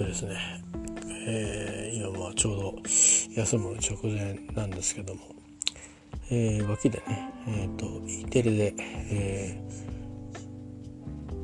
[0.00, 0.34] とですね、
[1.26, 2.74] えー、今まあちょうど
[3.36, 5.20] 休む直前なんですけども、
[6.30, 9.62] えー、脇でね、えーと、E テレで、え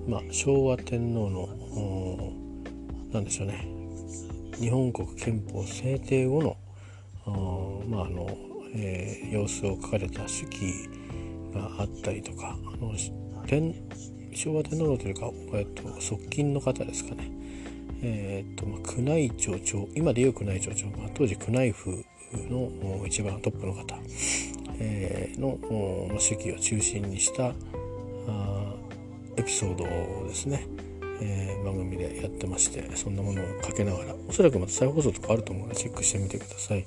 [0.07, 2.33] ーまあ、昭和天皇の
[3.13, 3.69] 何でしょうね
[4.59, 6.57] 日本国憲法制定後の
[7.89, 8.27] まああの、
[8.75, 10.89] えー、様子を書かれた手記
[11.53, 12.95] があったりとかあの
[13.47, 13.75] 天
[14.35, 17.31] 昭和天皇というか、えっと、側近の方ですかね、
[18.03, 22.05] えー、っとまあ、宮内庁長今でいう宮内庁長、まあ、当時宮内府
[22.35, 23.97] の一番トップの方、
[24.79, 27.53] えー、の手記を中心にした
[28.29, 28.75] あ
[29.37, 30.67] エピソードをですね、
[31.21, 36.85] えー、番組でやってましてそんなものをかけながらおそらくまた再放送とかあると思うのでチェックしてみてください。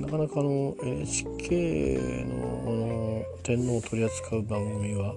[0.00, 5.14] なかなかあの NHK の天皇を取り扱う番組は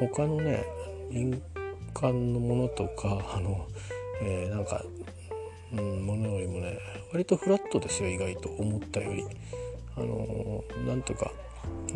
[0.00, 0.64] 他のね
[1.10, 1.40] 民
[1.94, 3.66] 間のものとかあの、
[4.22, 4.84] えー、なんか、
[5.72, 6.78] うん、ものよりもね
[7.12, 9.24] 割とフラットですよ意外と思ったより。
[9.96, 11.30] あのなんとか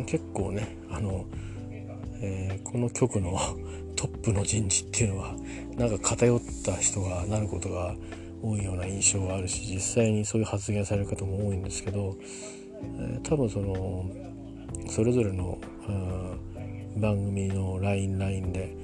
[0.05, 1.25] 結構ねあの、
[2.21, 3.37] えー、この局の
[3.95, 5.35] トップの人事っていうのは
[5.77, 7.95] なんか偏った人がなることが
[8.43, 12.15] 多いような印象があるし実際にそういう発言される方も多いんですけど、
[12.83, 14.05] えー、多分その
[14.89, 15.57] それぞれの、
[16.97, 18.75] 番組の LINE ラインで、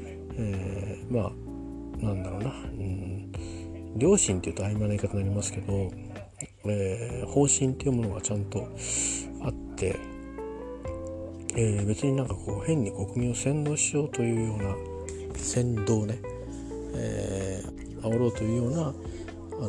[0.42, 1.32] えー、まあ
[2.04, 3.32] なんだろうな、うん、
[3.96, 5.92] 両親っていうと曖昧な言い方になりますけど、
[6.66, 8.68] えー、方針っていうものがちゃんと
[9.44, 10.00] あって、
[11.56, 14.76] えー、別になんかこう変に国民を先導しようというような
[15.38, 16.20] 先導ね、
[16.96, 18.86] えー、煽ろうというような、あ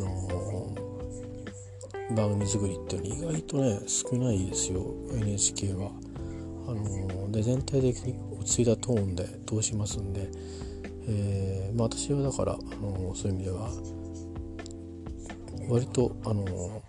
[0.00, 4.94] のー、番組作りっていうのは意外とね少ないですよ。
[5.12, 5.90] NHK は。
[6.68, 10.28] あのー、で全体的に落ち着いたトーンで通しますんで、
[11.06, 13.70] えーまあ、私はだから、あの、そういう意味では
[15.68, 16.83] 割とあの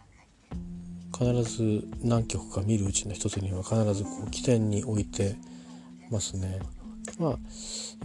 [1.18, 5.36] 必ず何曲か見るうちの一つには必ずこう起点に置いて
[6.10, 6.60] ますね。
[7.20, 7.40] まあやっ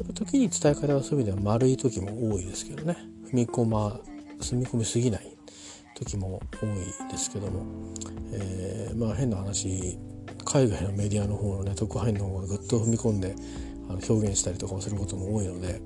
[0.07, 2.97] ぱ時に伝え方はそういう意味では丸い時も多いですけどね
[3.27, 4.01] 踏み込ま
[4.41, 5.37] 踏み込みすぎない
[5.95, 7.65] 時も多いですけども、
[8.33, 9.99] えー、まあ変な話
[10.45, 13.35] 海外のメディアの方のね特派員の方がぐっと踏み込んで
[13.89, 15.81] あの表現したりとかもすることも多いので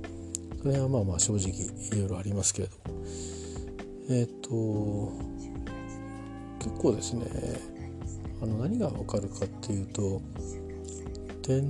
[0.62, 3.02] それはまあまあ正直いろいろありますけれども。
[4.10, 5.12] えっ、ー、と
[6.58, 7.26] 結構ですね
[8.42, 10.20] あの何がわかるかっていうと
[11.42, 11.62] 天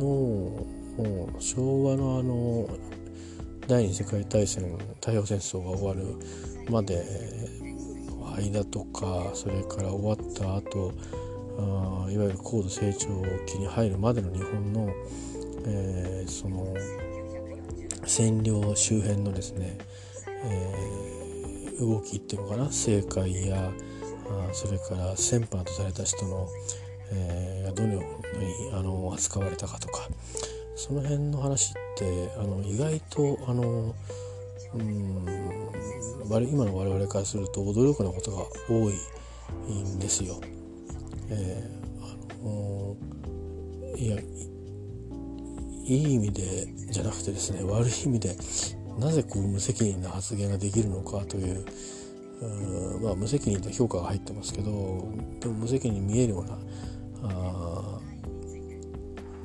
[0.00, 0.66] 皇
[1.38, 2.68] 昭和のあの
[3.66, 4.64] 第二次世界大戦
[4.94, 6.16] 太平洋戦争が終わる
[6.70, 7.04] まで
[8.08, 10.92] の間とかそれから終わった後
[11.60, 13.08] あいわゆる高度成長
[13.46, 14.88] 期に入るまでの日本の、
[15.66, 16.74] えー、その
[18.04, 19.78] 占領周辺のですね、
[20.26, 23.70] えー、動きっていうのかな政界や
[24.30, 26.48] あそれから戦犯とされた人の、
[27.12, 30.08] えー、どのようにあの扱われたかとか
[30.76, 33.94] その辺の話ってあの意外とあの
[34.74, 35.26] うん
[36.48, 38.88] 今の我々からすると驚くようなことが多
[39.68, 40.40] いんですよ。
[41.30, 42.96] えー、あの
[43.96, 44.16] いや
[45.84, 48.36] いい意味でじゃなくてですね悪い意味で
[48.98, 51.64] なぜこう無責任な発言ができるのかという
[52.42, 54.70] うまあ無責任と評価が入ってますけど
[55.40, 56.58] でも無責任に見えるような
[57.24, 58.00] あ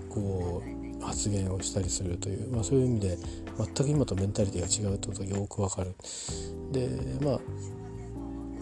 [0.10, 3.18] こう発言をしたりするという、まあ、そういう意味で
[3.58, 5.96] 全く今とメンタリティが違うということがよくわかる。
[6.72, 6.90] で
[7.22, 7.40] まあ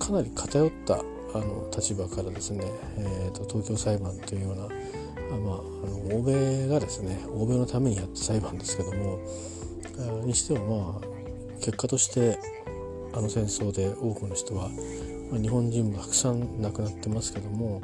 [0.03, 1.01] かなり偏った
[1.33, 2.63] あの立場からですね、
[2.97, 9.19] えーと、東京裁判というようなあ、まあ、あの欧米がですね欧米のためにやった裁判ですけども
[10.25, 11.13] にしてもまあ
[11.59, 12.37] 結果として
[13.13, 14.69] あの戦争で多くの人は、
[15.31, 17.81] まあ、日本人もたくさん亡くなってますけども、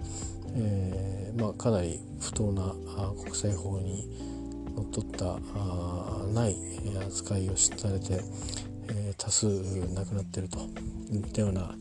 [0.55, 4.07] えーまあ、かなり不当なあ国際法に
[4.75, 6.55] のっとったあない
[7.05, 8.21] 扱いをされて、
[8.89, 9.47] えー、多数
[9.93, 10.59] 亡くなってると
[11.11, 11.75] いったような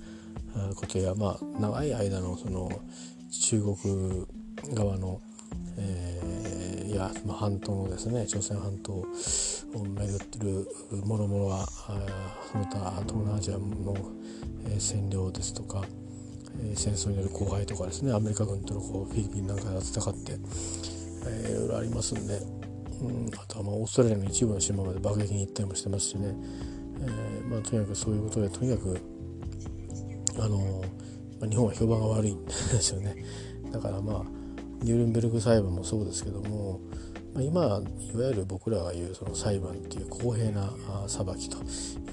[0.74, 2.70] ことや、まあ、長い間のその
[3.30, 4.26] 中国
[4.74, 5.20] 側の、
[5.76, 9.06] えー、いや、まあ、半島のですね朝鮮半島を
[9.74, 10.66] 巡ってる
[11.04, 11.66] もろもろは
[12.50, 13.94] その他東南アジアの、
[14.66, 15.84] え占領ですとか、
[16.62, 20.32] え戦争による荒廃とかですねアメリカ軍とのこうフィリピンなんかで戦って、
[21.26, 22.38] えー、いろいろありますんで、
[23.02, 26.34] うん、あとはまあオーストラリアの一部の島まで爆撃に行ったりもしてますしね、
[27.02, 29.17] えーまあ、とにかくそういうことでとにかく
[30.38, 30.82] あの、
[31.48, 33.16] 日本は評判が悪いんですよね。
[33.70, 34.24] だからまあ
[34.82, 36.80] ニュールンベルグ裁判もそうですけども、
[37.40, 37.82] 今いわ
[38.28, 40.72] ゆる僕らが言うその裁判っていう公平な
[41.06, 41.58] 裁きと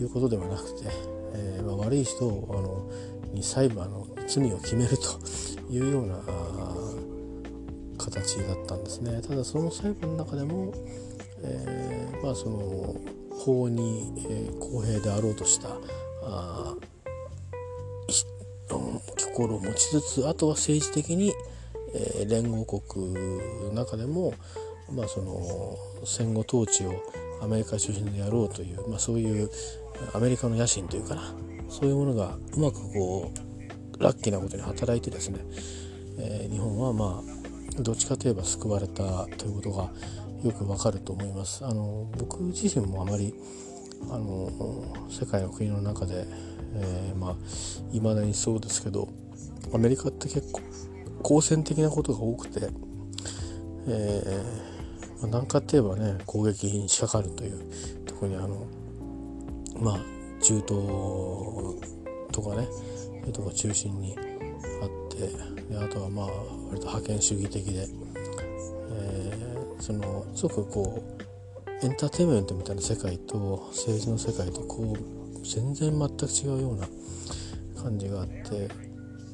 [0.02, 0.86] いうことではなくて、
[1.34, 6.20] えー、まあ、悪い人をあのに裁判の罪を決めるというような
[7.98, 9.22] 形だったんですね。
[9.22, 10.74] ただその裁判の中でも、
[11.42, 12.96] えー、まあその
[13.32, 15.70] 法に、え、公平であろうとした
[18.68, 21.34] 心を持ちつつあとは政治的に、
[21.94, 24.34] えー、連合国の中でも、
[24.92, 27.04] まあ、その戦後統治を
[27.42, 29.50] アメリカ中心でやろうという、まあ、そういう
[30.14, 31.34] アメリカの野心というかな
[31.70, 35.40] そういうものがうまくこうラッキーなことに働いてですね、
[36.20, 37.24] えー、日本はま
[37.78, 39.90] あどっちかといえば救われたということが
[40.44, 41.66] よくわかると思います。
[41.66, 43.34] あの僕自身もあまり
[44.12, 44.50] あの
[45.10, 46.26] 世界の国の中で、
[46.76, 47.36] えー、まあ
[47.92, 49.10] 未だにそうですけど
[49.74, 50.62] アメリカって結構
[51.24, 52.70] 好戦的なことが多くて、
[53.88, 58.68] えー、まあ、何かって言えばね攻撃に仕掛かるという特にあの
[59.80, 60.00] まあ
[60.42, 60.68] 中東
[62.32, 64.16] とかねそういうとこ中心に
[64.82, 65.28] あって
[65.70, 66.28] であとはまあ
[66.70, 67.88] 割と覇権主義的で、
[68.92, 71.25] えー、そのすごくこう
[71.84, 76.88] エンターテインメントみたいな世界と政治の世界とこう全然全く違うような
[77.82, 78.70] 感じがあって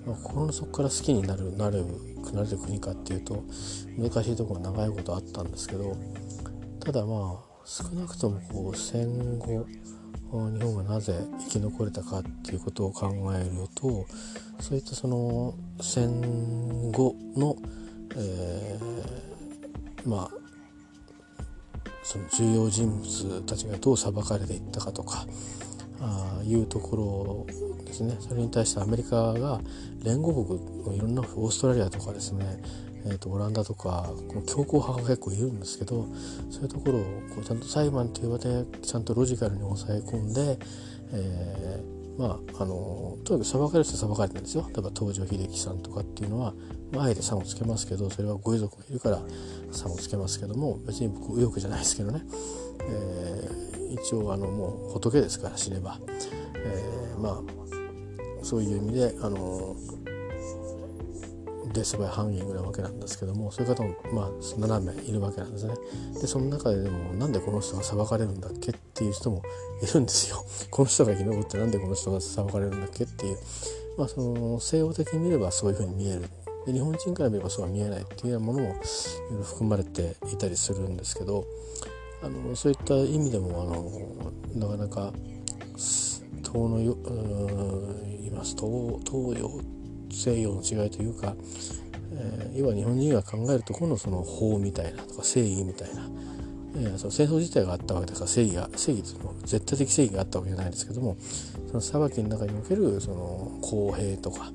[0.06, 1.86] まあ心の底から好きになるなる
[2.34, 3.44] なれる国かっていうと
[3.98, 5.96] 難しいところ長いことあったんですけど
[6.80, 9.66] ただまあ少なくともこう戦後
[10.32, 14.06] 日本がなぜ生き残れたかっていうことを考えると
[14.60, 17.58] そういったその戦後の、
[18.16, 20.41] えー、まあ
[22.04, 25.26] その重要人物たちがどう裁かれていったかとか
[26.02, 28.18] あいうところですね。
[28.20, 29.62] それに対してアメリカが
[30.04, 32.62] 連合国のいろんなオーストラリアとかですね、
[33.06, 36.08] えーと、オランダとかこの強硬派が結構いるんですけど
[36.50, 37.02] そういうところを
[37.36, 40.58] こうちゃんと裁判という場でちゃんとロジカルに抑え込んで、
[41.14, 44.66] えー、まああのとにかく裁かれる人は裁かれてるんですよ。
[44.74, 46.54] 例えば東條英機さんとかっていうのは、
[46.92, 49.22] まあ、あえてさをつけますけどそれはご遺族がいるから
[49.72, 52.22] さをつけますけども別に僕右翼じゃないですけどね、
[52.82, 56.00] えー、一応あのもう仏ですから死ねば、
[56.56, 57.42] えー、まあ
[58.44, 59.76] そういう意味であの
[61.74, 65.74] デスバイハンギングなわけなんですけどもそういう方もまあ7名いるわけなんですね。
[66.20, 68.72] でその中ででもなんでこの人が裁かれるんだっけ？
[68.72, 69.42] っていう人も
[69.82, 70.44] いるんですよ。
[70.70, 73.06] この人が生き残ってなんでこの人が裁かれるんだっけ？
[73.06, 73.38] っていう。
[73.98, 76.24] まあその西洋的に見ればそういうふうに見える。
[76.66, 81.46] で日本人から見ればそうは見えないっていうようなものもいろいろ含まれていたりするんですけど
[82.24, 85.14] あのそういった意味でもあのなかなか
[86.44, 86.98] 東のよ
[88.06, 89.62] 言いますと東洋
[90.12, 91.34] 西洋の違いというか、
[92.14, 96.10] えー、要は日本人が考えるところのその法みたいなとか正義みたいな、
[96.76, 101.16] えー、その戦争自体があったわけですから正義が正義というの絶対的正義があったわけじゃないですけども
[101.68, 104.52] その裁きの中におけるその公平とか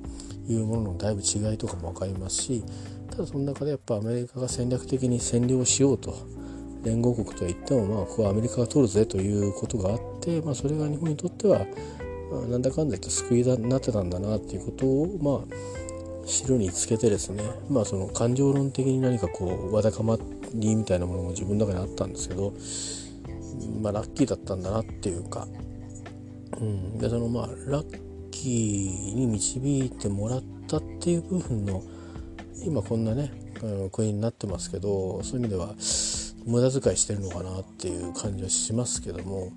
[0.48, 2.64] いうもののだいぶ違いとかも分かりますし
[3.10, 6.14] ただその中でやっぱアメリカが戦略的に占領しようと
[6.84, 11.66] 連合国とはいってもまあここはアメリカが取るぜということがあって、まあ、それが日本にとっては
[12.48, 20.19] なんだかんだ言って救いになってたんだなっていうことをまあ白につけてですねまあその感情論的に何かこうわだかま
[20.54, 22.53] りみたいなものも自分の中にあったんですけど
[23.81, 25.46] まあラッキーだったんだなっていうか、
[26.58, 28.06] うん、でそのまあラッ
[28.43, 31.82] キーに導いてもらったっていう部分の
[32.64, 33.31] 今こんなね
[33.93, 35.74] 国になってますけどそういう意味では
[36.44, 39.52] 無駄遣いしてるのかなっていう感じはしますけども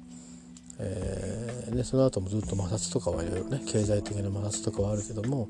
[0.82, 5.50] えー、でその後もずっと摩擦とかはいろいろね経済的な摩擦とかはあるけども、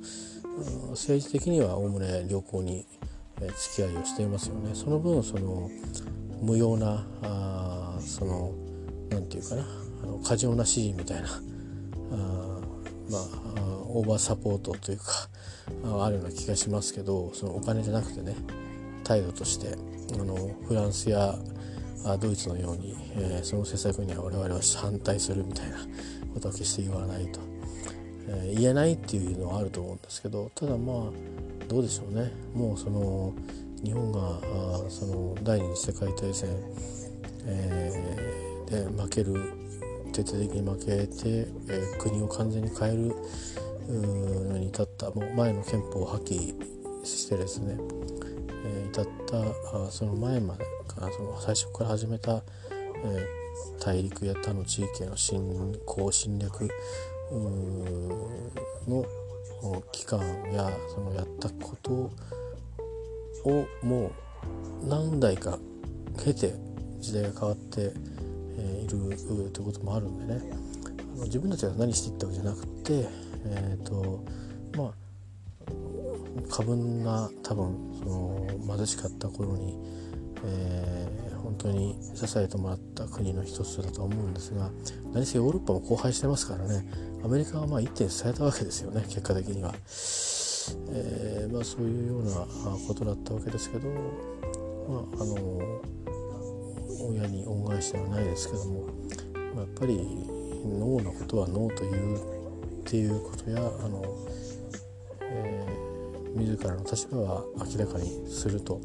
[0.88, 2.86] うん、政治的にはおおむね良好に、
[3.40, 4.72] え、付き合いをしていますよね。
[4.74, 5.70] その分その
[6.42, 8.54] 無用なあその
[9.12, 9.62] 何て言うかな
[10.04, 11.30] あの過剰な指示みたいな
[12.12, 12.49] あ
[13.10, 13.22] まあ
[13.88, 15.30] オーバーサポートというか
[16.04, 18.36] あるような気がしますけどそのお金じゃなくてね
[19.04, 19.76] 態度として
[20.14, 20.36] あの
[20.68, 21.36] フランスや
[22.20, 25.78] ドイツのように、えー、その政策には我々は反対するみたいな
[26.34, 27.40] ことは決して言わないと、
[28.28, 32.32] えー、言えないっていうのはあると思うんですけどただまあどうでしょうね。
[32.56, 33.34] もうその
[33.84, 34.40] 日本が
[34.90, 36.50] その第二次世界大戦、
[37.46, 39.54] えー、で負ける
[40.12, 43.16] 徹底的に負けて、えー、国を完全に変える
[43.88, 46.54] のに至ったもう前の憲法を破棄
[47.04, 47.78] してですね、
[48.66, 49.40] えー、至った
[49.86, 56.70] あその前までかその最初から始めた、えー、大陸や他の地域への侵攻侵略
[58.88, 59.06] の
[59.92, 60.20] 期間
[60.52, 61.92] やそのやったこと
[63.46, 64.12] をも
[64.84, 65.58] う何代か
[66.18, 66.56] 経て
[67.00, 67.94] 時代が変わって、
[68.60, 70.42] え、いるということもあるんでね。
[71.16, 73.08] あの自分たちが何していったわけじゃなくて、
[73.46, 74.24] えーと
[74.78, 79.78] まあ、過分な多分その貧しかった頃に、
[80.46, 84.70] えー、本当に支えてもらった国の一つだと思うんですが
[85.14, 87.10] 何せヨーロッパも荒廃してますからね。
[87.24, 89.74] アメリカはまあ一点伝えたわけですよね結果的には、
[90.92, 92.32] えー、まあ、そういうような
[92.88, 95.82] ことだったわけですけど、まあ、あの
[97.02, 98.88] 親に恩返しではないですけども
[99.56, 99.96] やっぱり
[100.66, 102.18] ノーなことはノーという
[102.82, 104.04] っていうことやあの、
[105.22, 108.82] えー、自らの立場は明らかにすると、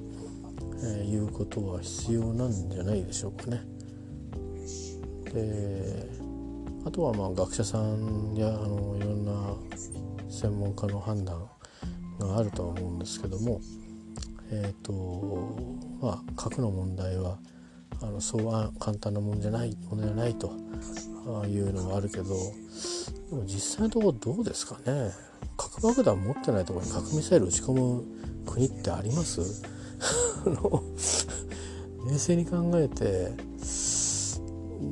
[0.83, 3.62] えー、いうことは必要なんじゃないでしょうかね。
[5.33, 6.06] で
[6.87, 9.56] あとはまあ学者さんやあのいろんな
[10.28, 11.49] 専門家の判断
[12.18, 13.61] があるとは思うんですけども、
[14.50, 15.56] えーと
[16.00, 17.38] まあ、核の問題は
[18.06, 20.52] あのそうは簡単なもんじゃないものじゃないと
[21.46, 22.34] いうのがあるけどで
[23.34, 25.11] も実際のところどうですかね？
[25.56, 28.04] 核爆弾持ってないところに核ミサイル撃ち込む
[28.46, 29.62] 国ってあります？
[32.06, 33.32] 冷静に考えて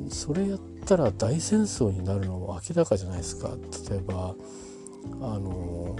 [0.09, 3.49] それやったら大戦争になるのも明らかじゃないですか。
[3.91, 4.33] 例えば
[5.21, 5.95] あの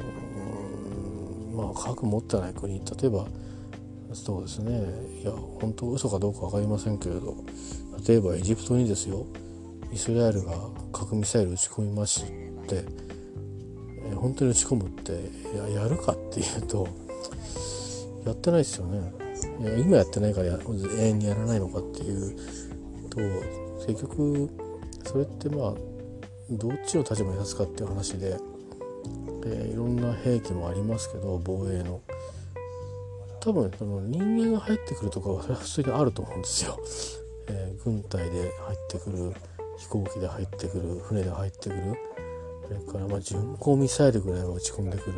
[1.53, 3.27] まあ核持ってない国例えば
[4.13, 4.81] そうですね。
[5.21, 7.35] いや本当嘘かどうか分かりませんけれど。
[8.07, 9.25] 例えばエジプトにですよ。
[9.91, 10.53] イスラエルが
[10.91, 12.25] 核ミサイル撃ち込みまし
[12.67, 12.83] て、
[14.15, 15.13] 本当に撃ち込むって
[15.55, 16.87] ややるかっていうと
[18.25, 19.13] やってないですよね。
[19.61, 20.59] いや今やってないから永
[20.97, 22.35] 遠にやらないのかっていう
[23.09, 23.19] と
[23.85, 24.49] 結局
[25.05, 25.73] それってまあ
[26.49, 28.37] どっちの立場に立つかっていう話で、
[29.45, 32.01] え、いろんな兵器もありますけど防衛の。
[33.43, 36.79] 多分その人間が入ってくるとかはそれは普通にあると思うんですよ。
[37.47, 39.33] えー、軍隊で入ってくる
[39.77, 41.81] 飛行機で入ってくる船で入ってくる
[42.65, 45.15] それからま巡航ミサイルぐらいは撃ち込んでくる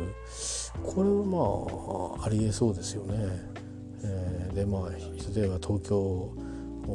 [0.82, 3.14] これはまあありえそうですよね。
[4.02, 6.34] えー、でまあ例えば東京を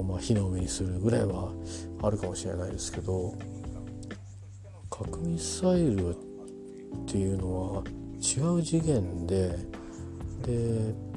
[0.05, 1.53] ま火の上にするぐらいは
[2.01, 3.35] あるかもしれないですけど
[4.89, 6.15] 核ミサイルっ
[7.07, 7.83] ていうのは
[8.19, 9.57] 違う次元で
[10.43, 11.11] で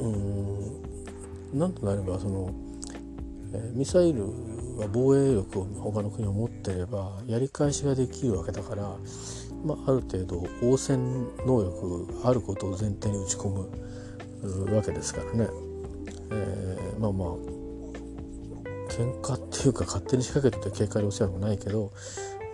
[0.00, 1.58] うん。
[1.58, 2.52] なんとなればその、
[3.52, 4.24] えミサイル
[4.78, 8.82] は防衛力を他の国を持ってればやり返しができるわけだから、
[9.64, 15.48] まあ、ある程度応戦能力あることを前提に打ち込むわけですからね、
[16.30, 17.28] えー、まあまあ
[18.90, 21.92] 喧嘩っていうか勝手に仕掛けてて警戒をせもないけど、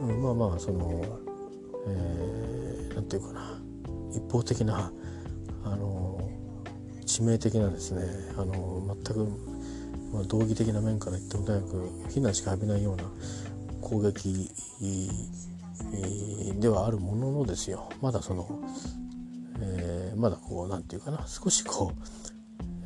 [0.00, 0.88] うん、まあまあその
[1.86, 3.60] 何、えー、て言うかな
[4.12, 4.92] 一方的な
[7.16, 8.02] 致命的なですね
[8.36, 9.24] あの全く、
[10.12, 11.76] まあ、道義的な面から言ってもとにかく
[12.10, 13.04] 避難しか浴びないような
[13.80, 14.50] 攻撃
[16.60, 18.46] ではあるもののですよまだその、
[19.60, 22.02] えー、まだこう何て言うかな少しこう、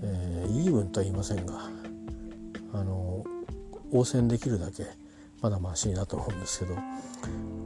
[0.05, 1.69] えー、イーブンとは言いませんが
[2.73, 3.25] あの
[3.91, 4.85] 応戦できるだけ
[5.43, 6.77] まだマシになと思うんですけど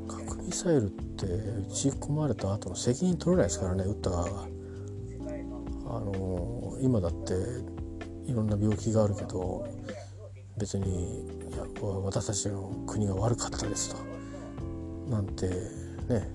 [0.08, 4.53] 核ミサイルって撃ち込まれた後の責任取れないですからね撃った側が。
[5.96, 7.34] あの今だって
[8.26, 9.66] いろんな病気があるけど
[10.58, 11.20] 別に
[11.50, 14.14] いや私たちの国が悪かったですと
[15.08, 16.28] なんてね、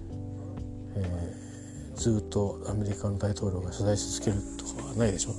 [0.95, 5.31] えー、ずっとアメリカの大統領が謝罪し続けるとかはないでしょ。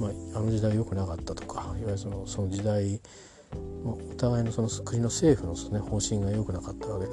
[0.00, 3.00] まあ、あの時代良くなかったとかいわゆるそのその時代
[3.84, 7.12] お互いのその国の政府の、ね、方針が良くなかったわけで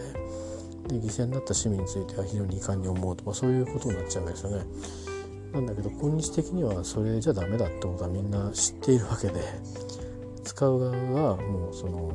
[0.87, 4.65] で犠牲になった市民については非常に遺憾に思うとかそういうことになっちゃうわけですよね。
[5.53, 9.41] なんだけど今日的にはそれじゃダメだってことはみんな知っているわけで
[10.43, 12.11] 使う側はもうその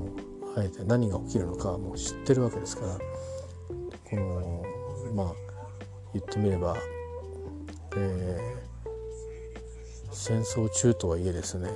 [0.57, 2.99] あえて何が起きるのかもう知ってるわけですから
[4.11, 4.62] この
[5.14, 5.35] まあ
[6.14, 6.76] 言ってみれば、
[7.97, 11.69] えー、戦争中とはいえですね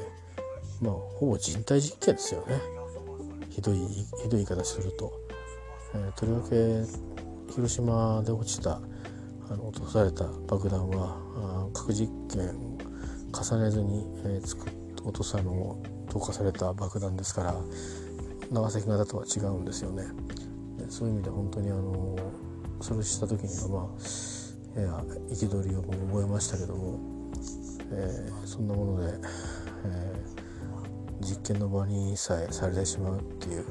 [0.81, 2.61] まあほぼ人体実験ですよね
[3.51, 5.13] ひどいひどい言い方すると。
[5.93, 6.85] えー、とりわけ
[7.53, 8.81] 広島で落ちた
[9.51, 12.79] あの落とされた爆弾は核実験を
[13.33, 14.67] 重ねずに、えー、作
[15.03, 17.55] 落とさの投下された爆弾ですから
[18.51, 20.05] 長崎型とは違うんですよね。
[20.89, 22.17] そういう意味で本当にあの
[22.81, 26.99] それをした時にはまあや憤りを覚えましたけども、
[27.93, 29.13] えー、そんなもので、
[29.87, 33.65] えー、実験の場にさえされてしまうっていう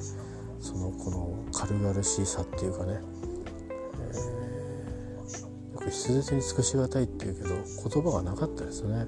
[0.59, 2.99] そのこの軽々しさっていうかね
[5.89, 9.05] 筆舌に尽くしがたいっていうけど言葉がなかったですね。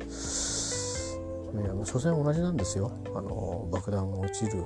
[1.53, 2.91] ね、あの所詮同じなんですよ。
[3.15, 4.63] あの爆弾が落ちる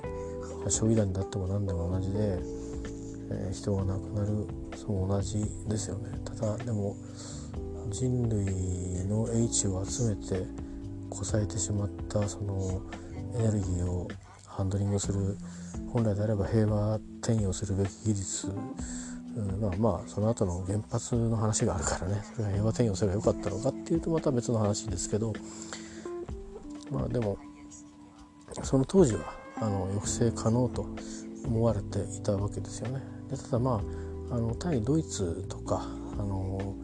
[0.70, 2.40] 焼夷弾だっても何でも同じで、
[3.32, 6.20] えー、人が亡くなるその同じですよね。
[6.24, 6.96] ただでも
[7.90, 8.46] 人類
[9.08, 10.46] の英知を集めて
[11.10, 12.82] こさえてしまったその
[13.36, 14.08] エネルギーを
[14.46, 15.38] ハンドリングする
[15.92, 18.52] 本来であれば平和転用するべき技術
[19.36, 25.34] うんまあまあその後の原発の話があるからねそれが平和転用すればよかったのかっていうとまた別の話ですけど
[26.90, 27.38] まあでも
[28.64, 30.88] その当時はあの抑制可能と
[31.46, 33.02] 思われていたわけですよね。
[33.30, 33.82] でただま
[34.32, 36.76] ああの対ドイツとかあの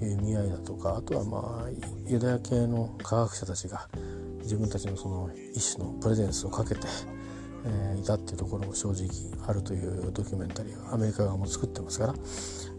[0.00, 1.70] いう意味合いだとかあとはまあ
[2.06, 3.88] ユダヤ系の科学者たちが
[4.42, 6.80] 自分たちのその一種のプレゼンスをかけて
[7.64, 9.08] えー、いたっていうところも正直
[9.46, 12.14] あるというドキュメンタリーをアメリカ側も作ってますから、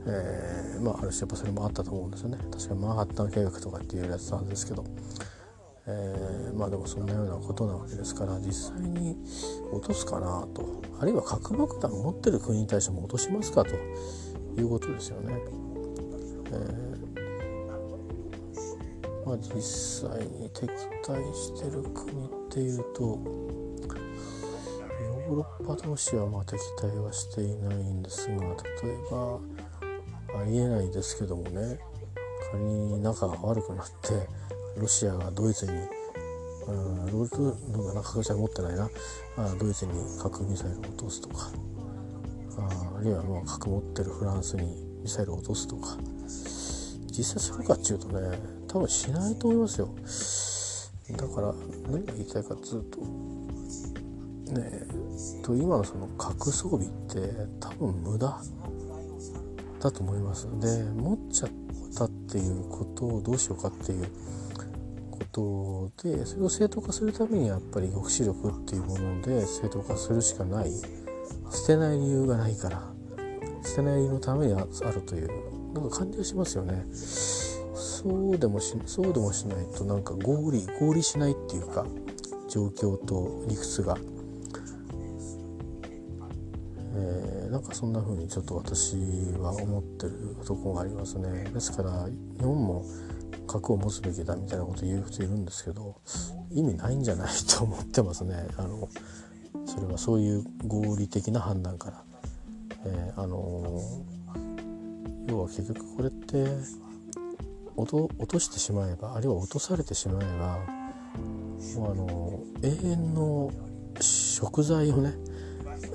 [0.08, 4.84] えー、まあある種やっぱそれもあったと思うんですよね確かにマンハッタン計画とかっていうやつなんですけど、
[5.88, 9.18] えー、まあでもそんなようなことなわけですから実際に
[9.72, 13.76] 落とすかなとあるいは核爆弾を持ってる国に対しても落としますかと
[14.60, 15.34] いうことですよね。
[16.54, 16.92] えー
[19.26, 19.62] まあ、実
[20.10, 20.68] 際に敵
[21.06, 23.20] 対してる国っていうと
[25.32, 29.40] ヨーロッパ同士はまあ敵対はしていないんですが例えば
[30.42, 31.80] ありえないですけどもね
[32.52, 34.28] 仮に仲が悪くなって
[34.78, 35.72] ロシアがドイツに
[36.68, 38.90] ロールが核じゃ持ってないな。
[39.38, 41.52] あドイツに核ミサイルを落とすとか。
[42.58, 44.64] ああるいはまあ核持ってるフランスに
[45.02, 45.98] ミサイルを落とすとか。
[47.08, 49.90] 実際するかっていうとね多分しないと思いますよ。
[51.18, 51.54] だから
[51.90, 53.00] 何が言いたいかっつうと
[54.62, 54.91] ね
[55.44, 57.20] と今のその核装備って
[57.60, 58.42] 多分無駄
[59.80, 60.48] だと思います。
[60.60, 61.50] で持っちゃっ
[61.96, 64.08] たっていうことをどうしようかっていう
[65.12, 70.72] ことでそれを正当化するためにやっぱり抑止力っていうもので正当化するしかない。
[71.52, 72.82] 捨てない理由がないから。
[73.64, 75.30] 捨てない理由のためにあるという。
[75.74, 76.86] なんか感じがしますよね。
[76.94, 81.86] そうでもしそうでもしないとなんか合理合理しないっていうか
[82.50, 83.98] 状況と理屈が。
[87.02, 88.96] えー、なんかそんな風にちょっと私
[89.40, 91.46] は思ってるとこがありますね。
[91.52, 92.86] ですから日本も
[93.48, 95.96] 核を持つべきだみたいなこと言う人いるんですけど
[96.52, 98.48] 意味ないんじゃないと思ってますね。
[98.58, 98.88] あの
[99.66, 102.04] それはそういう合理的な判断から、
[102.86, 103.82] えー、あの
[105.28, 106.46] 要は結局これって
[107.76, 110.60] 落と落としてしまえばあるいは落とされてしまえば
[111.80, 113.52] もうあの永遠の
[114.00, 115.14] 食材をね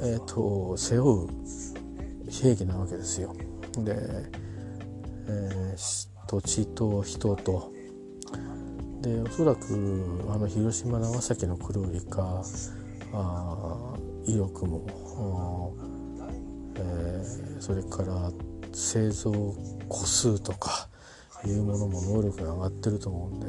[0.00, 1.28] えーと、背負う
[2.30, 3.34] 兵器なわけですよ。
[3.78, 3.94] で、
[5.28, 7.72] えー、土地と人と
[9.00, 12.42] でおそらくあの広島長崎の黒売か
[13.12, 13.94] あ
[14.24, 15.74] 威力も、
[16.76, 18.32] えー、それから
[18.72, 19.32] 製造
[19.88, 20.88] 個数とか
[21.44, 23.46] いうものも能力が上がってると思うんで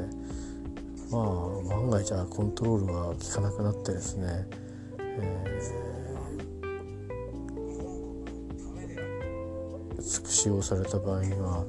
[1.09, 4.45] まあ万が一はコントロールが効かなくなってですね、
[4.99, 5.86] えー
[10.07, 11.65] 使用された場合には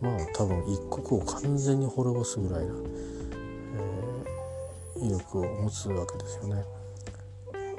[0.00, 2.74] まあ多分一国を完全に滅ぼすぐらいな、
[4.96, 6.64] えー、威力を持つわけですよね。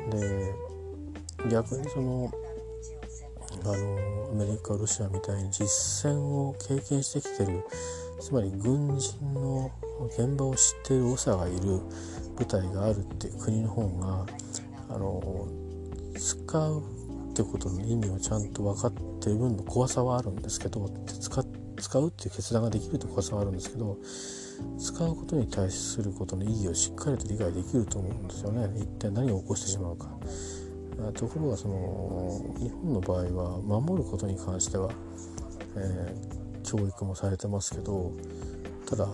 [0.10, 0.54] で
[1.50, 2.32] 逆にその
[3.65, 7.63] あのアメリカロシアみたいに実戦を経験してきてる
[8.19, 9.72] つまり軍人の
[10.08, 11.82] 現場を知っている長がいる
[12.36, 14.26] 部隊があるっていう国の方が
[14.89, 15.48] あの
[16.17, 16.84] 使う
[17.34, 21.43] ってことの意味をちゃんと分かっている分の怖さはあるんですけど使
[21.82, 23.98] 使うっていう決断ができると怖さはあるんですけど
[24.78, 30.08] 使うことに対することの意義をしっかりと理解できると思うんですよね一体何を起こしてしまうか。
[31.15, 34.91] ところがその日本の場合は守ることに関しては、
[35.76, 38.13] えー、教育もされてますけど
[38.86, 39.08] ただ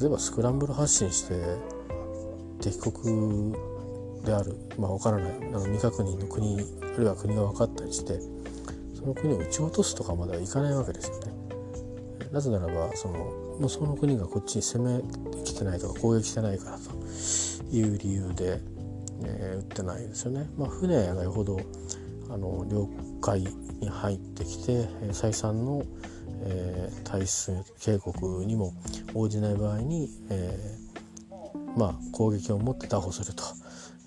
[0.00, 1.34] 例えばスクランブル発進して
[2.60, 3.54] 敵国
[4.26, 8.20] であるまあ分からないあの未確認の国あるいは国が分かったりして
[8.94, 11.32] その国を撃ち落とすとかまではいかないわけですよね。
[12.32, 15.00] なぜならばそのもうその国がこっちに攻め
[15.32, 16.90] てきてないとか攻撃してないからと
[17.74, 18.60] いう理由で、
[19.24, 20.50] えー、撃ってないですよね。
[20.58, 21.58] まあ、船がよほど
[22.28, 22.88] あの領
[23.22, 23.46] 海
[23.80, 25.84] に入ってきて再三の、
[26.42, 28.74] えー、対数警告にも
[29.14, 33.44] 応じない場合に、えー、まあ、攻撃を持って拿捕すると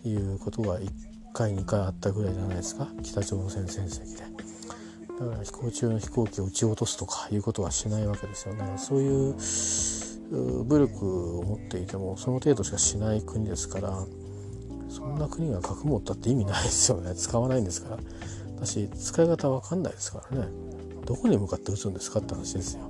[0.06, 0.90] いうことが1
[1.34, 2.88] 回2回あったぐらいじゃないですか。
[3.04, 4.24] 北朝鮮戦績で。
[5.20, 8.78] だから飛行中の飛行機を撃ち落とすとかいうことはしないわけですよね。
[8.78, 9.36] そういう
[10.64, 14.06] 武力を持っていてもその程度しかしない国ですから
[14.88, 17.14] そんな国が核持ったって意味ないですよね。
[17.16, 17.98] 使わないんですから。
[18.60, 20.48] だし使い方わかんないですからね。
[21.06, 22.89] どこに向かって撃つんですかって話ですよ。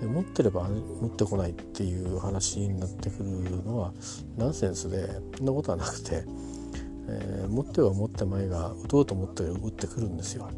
[0.00, 3.92] で持ってれば持ってこないっていう話になってくるのは
[4.36, 6.24] ナンセンスでそんなことはなくて、
[7.08, 10.50] えー、持っては持ってまいが撃とうと思って撃ってくるんですよ。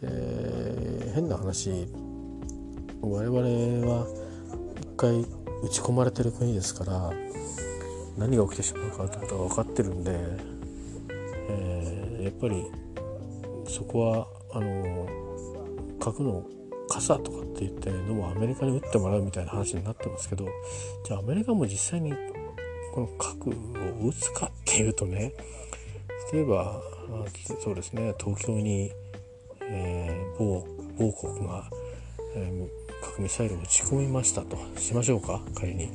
[0.00, 1.88] で変な話
[3.00, 3.38] 我々
[3.86, 4.06] は
[4.80, 5.20] 一回
[5.62, 7.12] 打ち込まれてる国ですから
[8.16, 10.12] 何が起きてしまうかってことが分かってるんで、
[11.48, 12.64] えー、やっぱり
[13.66, 15.08] そこはあの
[15.98, 16.46] 核の
[16.88, 20.46] 傘とかって言ってどうもアメリカに撃ってもらうみたいな話になってますけど
[21.04, 22.12] じゃあアメリカも実際に
[22.92, 23.52] この核を
[24.06, 25.32] 撃つかっていうとね
[26.32, 26.80] 例えば
[27.62, 28.90] そうですね東京に、
[29.62, 30.66] えー、某
[30.98, 31.68] 某国が、
[32.36, 32.68] えー、
[33.04, 35.40] 核ミサイルを撃ち込みましたとしましょうか？
[35.54, 35.90] 仮に。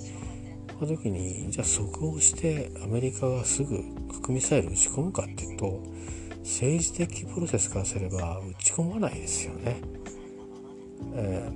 [0.79, 5.83] その時にじゃあ即応してアメリカがすぐ核ミサイル撃ち込むかっていうと
[6.39, 9.81] 政治的プロセスからすれば打ち込まないですよね。
[11.13, 11.49] え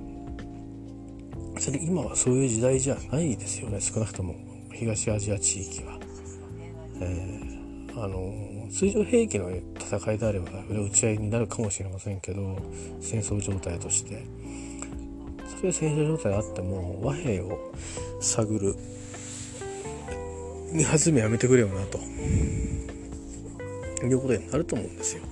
[1.54, 4.34] ー、それ今はそういう時代じゃないですよね少なくとも
[4.72, 5.98] 東アジア地域は。
[7.00, 12.58] えー、あの通常兵器の戦いであれば打ち合いになるかもしれませんけど
[13.00, 14.24] 戦争状態として
[15.56, 17.72] それは戦争状態であっても和平を
[18.20, 18.76] 探る
[20.82, 21.98] はめやめてくれよなと
[24.04, 25.22] いうことになると思うんですよ。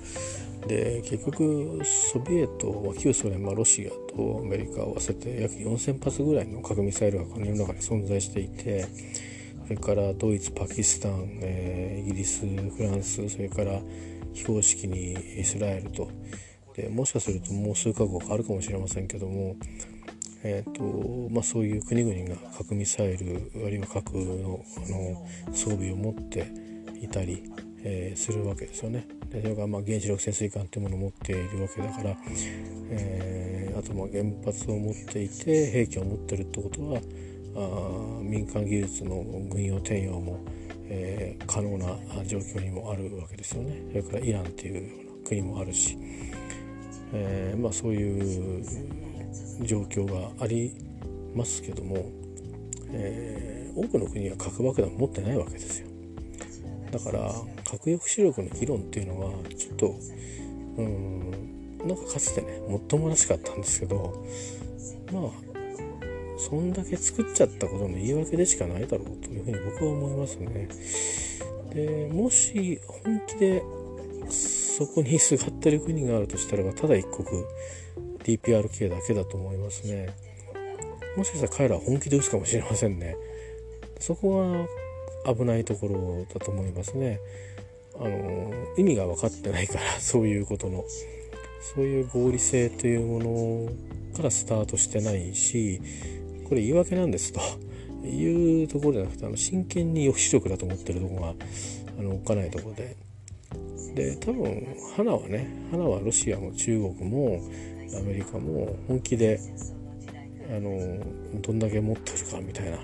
[0.67, 8.85] で結局ソビエトは旧ソ連、まあ、ロシアとアメリカを合わせて約4,000発ぐらいの核ミサイルがこの世の中に存在していて
[9.63, 13.79] それからドイツパキスタン、えー、イギリスフランスそれから
[14.33, 16.09] 非公式にイスラエルと
[16.75, 19.55] でもしかするともう数か国あるかもしれませんけども、
[20.43, 26.51] えーとまあ、そういう国々が核ミサイルあるいは核のあの装備を持って
[26.99, 27.43] いたり、
[27.83, 29.07] えー、するわけですよね。
[29.41, 32.15] それがまあ原子力潜水艦というものを持っているわけだから、
[32.91, 37.01] えー、あとま原発を持っていて兵器を持ってるってことは
[37.55, 40.39] あ民間技術の軍用転用も、
[40.87, 43.81] えー、可能な状況にもあるわけですよね。
[43.89, 45.97] それからイランっていう国もあるし、
[47.13, 48.63] えー、まあそういう
[49.61, 50.75] 状況があり
[51.35, 52.05] ますけども、
[52.91, 55.87] えー、多くの国は核爆弾を持ってないわけですよ。
[56.91, 57.33] だから
[57.63, 59.95] 核抑止力の議論っていうのはちょっと
[60.77, 61.31] うん
[61.79, 64.25] なんかかつてねもっともらしかったんですけど
[65.11, 65.53] まあ
[66.37, 70.67] そんだけ作っちゃったことの言い訳でしかないだろうというふうに僕は思いますね。
[71.73, 73.63] でもし本気で
[74.29, 77.43] そこにすがってる国があるとしたらばただ一国
[78.23, 80.09] DPRK だけだと思いますね。
[81.15, 83.15] もしかしたら彼らは本気で撃つかもしれませんね。
[83.99, 84.67] そこ
[85.25, 87.19] は危ないところだと思いますね。
[87.95, 90.83] あの意味が分かってないから そういうことの。
[91.75, 93.71] そういう合理性というもの
[94.17, 95.79] からスタートしてないし
[96.43, 97.39] これ言い訳なんですと。
[98.05, 101.33] いうところじゃなくてあの真剣に抑止力だと思ってるとこが
[101.97, 102.95] あのおっかないところで。
[103.95, 107.41] で多分花はね花はロシアも中国も
[107.97, 109.39] アメリカも本気で
[110.49, 110.99] あの
[111.41, 112.77] どんだけ持ってるかみたいな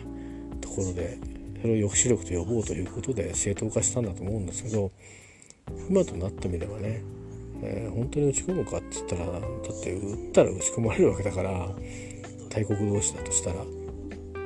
[0.62, 1.17] ところで
[1.62, 4.91] それを抑止力と呼ぼうということで正当化したんだと思うんですけど
[5.89, 7.04] 今となってみればね、
[7.62, 11.69] えー、本当に打ち込むかって言ったらだって撃ったら打ち込まれるわけだから
[12.50, 13.56] 大国同士だとしたら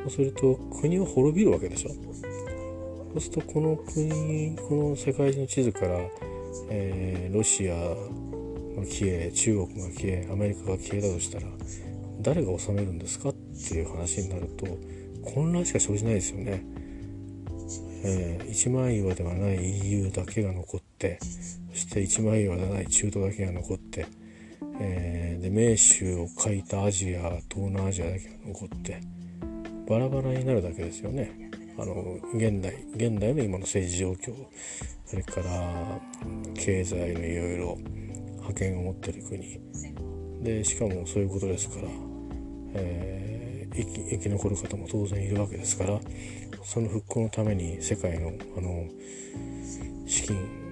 [0.04, 1.96] そうすると国は滅びるわけでしょそ
[3.18, 6.00] うするとこの国この世界中の地図から、
[6.70, 11.48] えー、ロシアが消え中国が消えアメリカが消えたとしたら
[12.22, 14.66] 誰が治めるんですかっていう話になると
[15.34, 16.66] 混乱しか生じないですよね。
[18.04, 21.20] えー、一枚岩ではない EU だけが残って
[21.72, 24.06] そして一枚岩ではない中東だけが残って、
[24.80, 29.02] えー、で名手を書いたアジア東南アジアだけが残って
[29.88, 31.52] バラバラになるだけですよね。
[31.78, 34.36] あの現代現代の今の政治状況
[35.06, 36.00] それから
[36.54, 37.78] 経済のいろいろ
[38.42, 39.60] 覇権を持ってる国
[40.44, 41.88] でしかもそういうことですから、
[42.76, 46.00] えー、生き残る方も当然いるわけですから
[46.64, 48.88] その復興のために世界のあの
[50.06, 50.64] 資金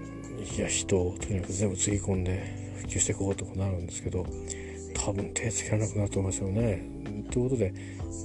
[0.57, 4.25] や人をとにかく全部つぎ込んで復旧していこうとかなるんですけど
[4.93, 6.83] 多分手つけられなくなると思いますよね。
[7.31, 7.73] ということで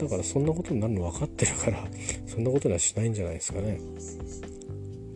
[0.00, 1.84] だからそんなことになるの分かってるから
[2.26, 3.80] そんなことにはしないんじゃないですかね。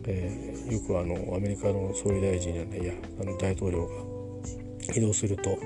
[0.05, 3.93] えー、よくあのアメリカの総理大臣や、ね、いやあの大統領が
[4.95, 5.57] 移動すると、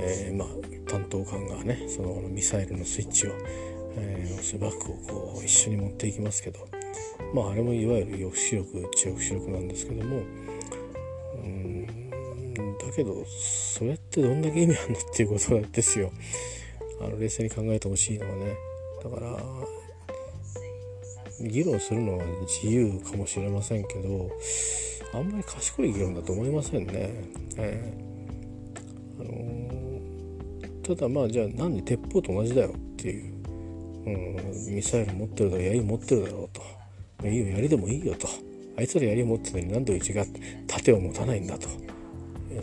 [0.00, 0.48] えー、まあ、
[0.86, 3.32] 担当官がねそのミサイルのスイッチを
[3.98, 6.68] えー、バッグをこう一緒に持っていきますけど
[7.34, 10.22] まああれもいわゆる抑止力中抑止力なんですけども
[11.42, 11.86] うん
[12.78, 16.12] だけどそれってどんだけ意味あるのっていうことなんですよ
[17.00, 18.54] あの冷静に考えてほしいのはね
[19.02, 19.36] だから
[21.40, 22.24] 議論するのは
[22.62, 24.30] 自由かもしれませんけど
[25.14, 27.10] あんまり賢い議論だと思いませんね。
[27.56, 29.65] えー、あのー、
[30.86, 33.34] ただまあじゃあなんで鉄砲と同じだよっていう、
[34.06, 37.28] うん、ミサイル持ってるだろ槍持ってるだろうと。
[37.28, 38.28] いいよ槍でもいいよと。
[38.78, 40.24] あいつら槍持ってるのに何でうちが
[40.68, 41.68] 盾を持たないんだと。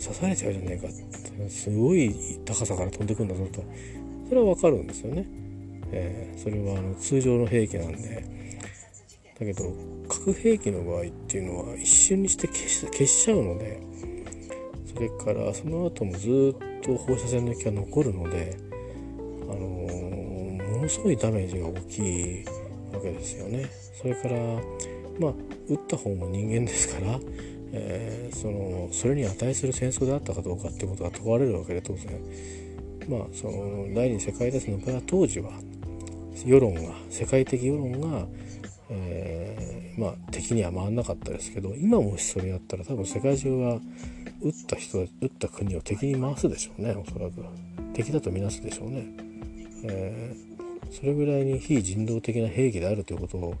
[0.14, 1.50] されちゃうじゃねえかって。
[1.50, 3.62] すごい高さから飛んでくんだぞと。
[4.28, 5.26] それはわかるんですよね。
[5.92, 8.34] えー、それはあの通常の兵器なんで。
[9.38, 9.72] だけど
[10.08, 13.80] 核兵器の場合っていうのは一瞬にして消し消しちゃうので
[14.94, 18.56] それからその後もずっと放射線の気が残るので、
[19.42, 22.44] あの、ものすごいダメージが大きい
[22.92, 23.68] わけですよね。
[24.00, 24.38] それから
[25.18, 25.32] まあ
[25.68, 27.18] 撃った方も人間ですから、
[27.72, 32.20] えー、そのそれに値する戦争であったかどうかってことが問われるわけで当然。
[33.08, 35.50] まあその第二次世界大戦の場合は当時は
[36.46, 38.26] 世論が世界的世論が
[38.90, 43.80] えー、まあ敵には回んなかったですけど今もしそれやったら多分世界中は
[44.40, 47.44] 撃った人撃った国を敵に回すでしょうねおそらく。
[47.94, 49.06] 敵だとみなすでしょうね、
[49.84, 53.54] えー、それぐらいに非人道的な兵器であるということを、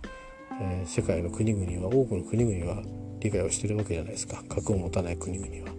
[0.60, 2.82] えー、世界の国々は多くの国々は
[3.20, 4.42] 理解をしてるわけじゃないですか。
[4.48, 5.74] 核を持たない国々は。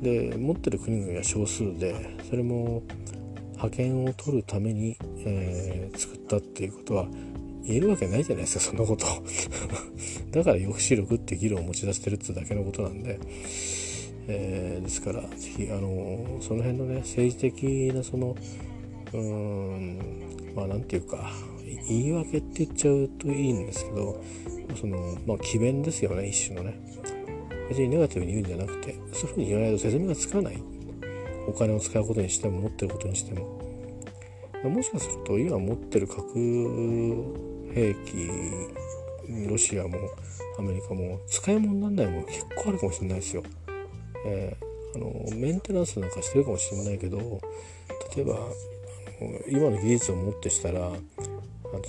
[0.00, 2.82] で持ってる国々は少数でそれも
[3.56, 7.06] 覇権を取るために、えー、作ったっていうことは
[7.64, 9.06] 言えるわけないじゃないですか そんなこと。
[10.30, 13.18] だから抑止力って議論を持ち出してるってだけのことなんで、
[14.28, 18.36] えー、ですからぜひあのその辺のね政治的なその
[19.12, 19.98] うーん
[20.54, 21.30] まあ何て言うか
[21.88, 24.22] 言い訳って言っちゃうといいんですけど
[24.80, 26.80] そのまあ詭弁ですよね一種のね。
[27.68, 30.62] 別にネガティブに言うんじゃなくてそういうふうに言わないと説明がつかない。
[31.48, 33.60] お金を使うことにしても持ってることにしても。
[34.64, 36.38] もしかすると今持ってる核
[37.74, 38.30] 兵器
[39.48, 39.98] ロシアも
[40.58, 43.42] アメリカも使い物にならないもの結構あるかもしれないですよ。
[44.26, 47.40] えー、あのメンテナンスなんかしてるかもしれないけど
[48.16, 48.38] 例えば
[49.48, 50.92] 今の技術をもってしたら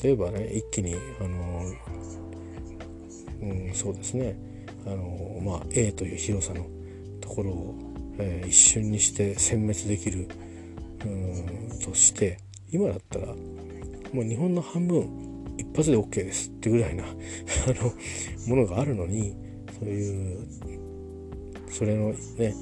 [0.01, 1.65] 例えばね一気にあの、
[3.41, 4.35] うん、そうですね
[4.85, 6.65] あの、まあ、A という広さの
[7.21, 7.75] ところを、
[8.17, 10.27] えー、一瞬にして殲滅できる
[11.05, 12.39] うんとして
[12.71, 15.32] 今だったらもう日本の半分
[15.73, 17.93] 一発で OK ですってぐらいな あの
[18.47, 19.35] ものがあるのに
[19.79, 20.37] そういう
[21.69, 22.53] それのね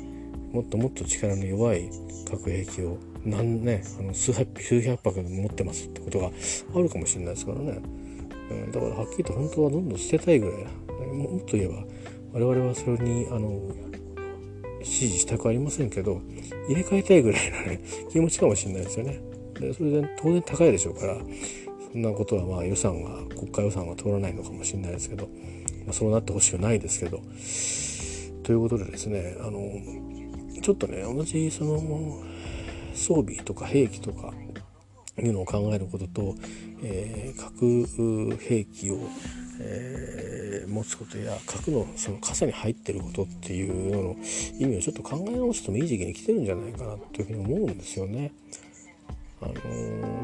[0.54, 1.89] もっともっと力の弱い
[2.30, 6.32] 核兵器を何ねあの数百数百発持ってますってことが
[6.74, 7.82] あるかもしれないですからね、
[8.50, 11.84] うん、だからはっきりと本当はどんどん捨てたいぐらいもっと言えば
[12.32, 13.60] 我々はそれにあの
[14.84, 16.21] 支持したくありませんけど
[16.67, 19.21] 入れ替えたいぐらいのね気持ちかもしれないですよね。
[19.60, 21.17] でそれで当然高いでしょうから
[21.91, 25.27] そんなことはまあ予算が国家予算が通らないのかもしれないですけど、
[25.86, 27.21] まあ、そうなってほしくないですけど
[28.43, 29.60] ということでですねあの
[30.62, 32.23] ちょっとね同じその
[32.93, 34.34] 装備とか兵器とか
[35.19, 36.36] いうのを考えることと、
[36.84, 38.99] えー、核兵器を、
[39.60, 44.15] えー、持つことや核のその傘に入ってることっていうのの
[44.58, 48.32] 意味をちょっと考え直してもいい時期に来てるんじゃないかなというふうに思うんですよね。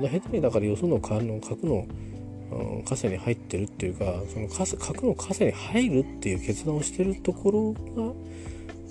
[0.01, 1.88] 下手にだからよその核の核の
[2.88, 7.73] 傘に入ってるっていうかその核の傘に入るっていう決断をしてるところ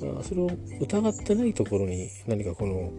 [0.02, 2.92] がそれを疑ってないところに何かこの、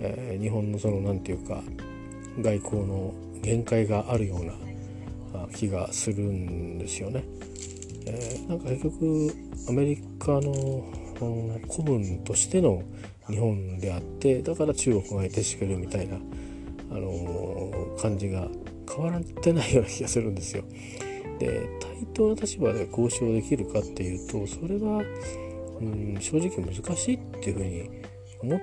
[0.00, 1.62] えー、日本のその何て言うか
[2.40, 4.54] 外交の限界があるような
[5.54, 7.24] 気がするんですよね。
[8.06, 9.30] えー、なんか結局
[9.68, 10.84] アメリカの
[11.70, 12.82] 古文としての
[13.28, 16.18] 日本であってだから中国が得てしけるみたいな
[16.90, 18.48] あの感じが
[18.88, 20.64] 変わってないような気がするんですよ。
[21.38, 25.02] で対等な立場で交渉できるかっていうとそれは、
[25.80, 27.90] うん、正直難しいっていうふうに
[28.40, 28.60] 思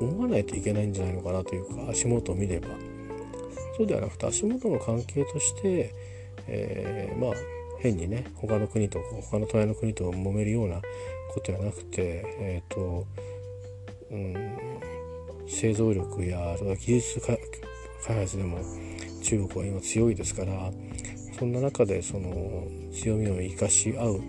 [0.00, 2.68] 思わないといけないんじゃないのかなというか足元を見れば
[3.76, 5.94] そうではなくて足元の関係として、
[6.48, 7.34] えー、まあ
[7.78, 8.98] 変にね他の国と
[9.30, 10.80] 他の隣の国と揉めるような
[11.30, 13.06] ことではなくてえっ、ー、と、
[14.10, 14.34] うん、
[15.48, 17.38] 製造力や技術開
[18.20, 18.58] 発でも
[19.22, 20.70] 中国は今強いですから
[21.38, 24.20] そんな中でその強みを生かし合う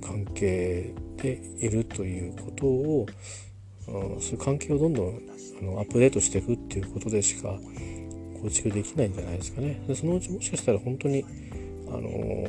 [0.00, 3.06] 関係でいるということを
[3.86, 5.20] そういう関係をどんどん
[5.60, 7.58] あのアップデートしていくっていうことでしか
[8.40, 9.82] 構築できないんじゃないですかね。
[9.88, 11.24] でそのうちもしかしたら本当に
[11.88, 12.46] あの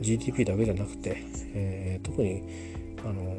[0.00, 1.16] GDP だけじゃなくて、
[1.54, 2.42] えー、特に
[3.02, 3.34] あの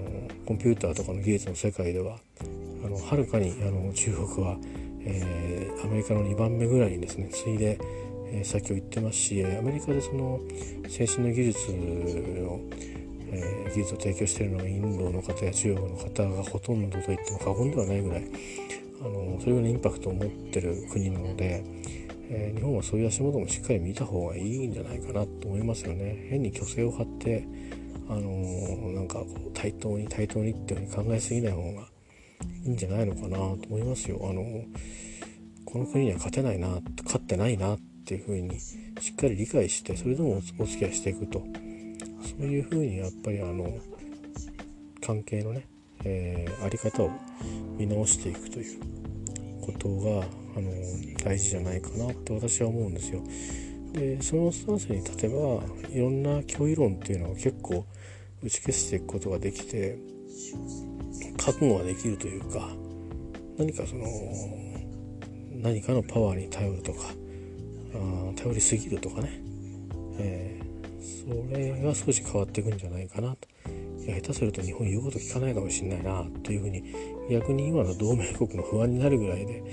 [0.45, 2.17] コンピューターとかの技術の世界では
[2.83, 4.57] あのはるかにあの中国は、
[5.01, 7.79] えー、アメリカの2番目ぐらいにですね次いで、
[8.31, 10.39] えー、先を行ってますしアメリカでその
[10.87, 12.59] 先進の技術の、
[13.31, 18.31] えー、技術を提供しているのはインドの方や中国の方がほとんどと言っても過言ではないぐらい
[19.01, 21.63] あのそれぐらいのインパクトを持ってる国なので、
[22.29, 26.27] え、日本はそういう足元もしっかり見た方がいいんじゃないかなと思いますよね。
[26.29, 27.47] 変に虚勢を張って
[28.09, 31.87] あのー、なんかこう対等に対等にっていうふうに考えすぎない方が
[32.65, 34.19] いいんじゃないのかなと思いますよ。
[34.29, 34.43] あの、
[35.67, 41.43] この国には勝てないな勝ってないなっていうふうにしっかり理解してそれでもお付き合いしていくと
[42.21, 43.77] そういうふうにやっぱりあの
[45.05, 45.67] 関係のね、
[46.05, 47.11] えー、あり方を
[47.77, 48.79] 見直していくという
[49.61, 50.71] ことがあの
[51.23, 53.21] 大事じゃないかなって私は思うんですよ。
[53.91, 55.35] でそのスタンスに立てば
[55.89, 57.85] いろんな脅威論っていうのは結構
[58.41, 59.97] 打ち消していくことができて
[61.37, 62.69] 覚悟ができるというか
[63.57, 64.05] 何かその
[65.61, 66.99] 何かのパワーに頼るとか
[67.95, 69.41] あ頼りすぎるとかね、
[70.19, 73.47] えー、それが少し変わっていくんじゃないかなと
[74.05, 76.83] 下手すると日本言うこと聞かないかもしれないなというふうに
[77.29, 79.63] 逆に今の同盟国の不安になるぐらいで、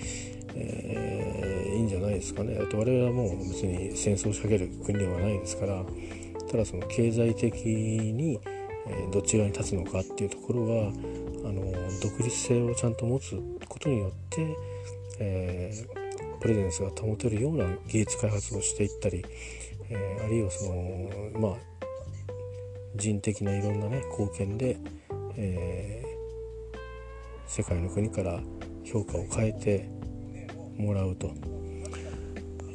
[0.55, 2.59] えー、いいんじゃないですかね。
[2.59, 5.85] 我々はもう別に戦争を仕掛ける国ではないですから
[6.51, 8.39] ただその経済的に、
[8.87, 10.93] えどちらに立つのかっていうところが
[11.45, 11.63] あの
[12.03, 13.37] 独立性をちゃんと持つ
[13.69, 14.57] ことによって、
[15.21, 19.25] えー、プレゼンスが保てるような技術開発をしていったり、
[19.91, 21.53] えー、あるいはそのまあ
[22.97, 24.79] 人的ないろんなね貢献で、
[25.37, 28.41] えー、世界の国から
[28.85, 29.91] 評価を変えて
[30.79, 31.29] もらうと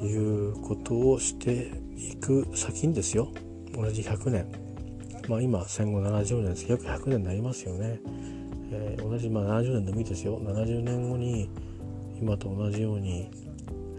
[0.03, 3.31] いうことをしていく先にですよ。
[3.73, 4.47] 同じ100年。
[5.27, 6.65] まあ今戦後70年です。
[6.69, 7.99] 約100年になりますよね、
[8.71, 11.49] えー、同じまあ70年でもいいですよ70年後に
[12.19, 13.29] 今と同じように、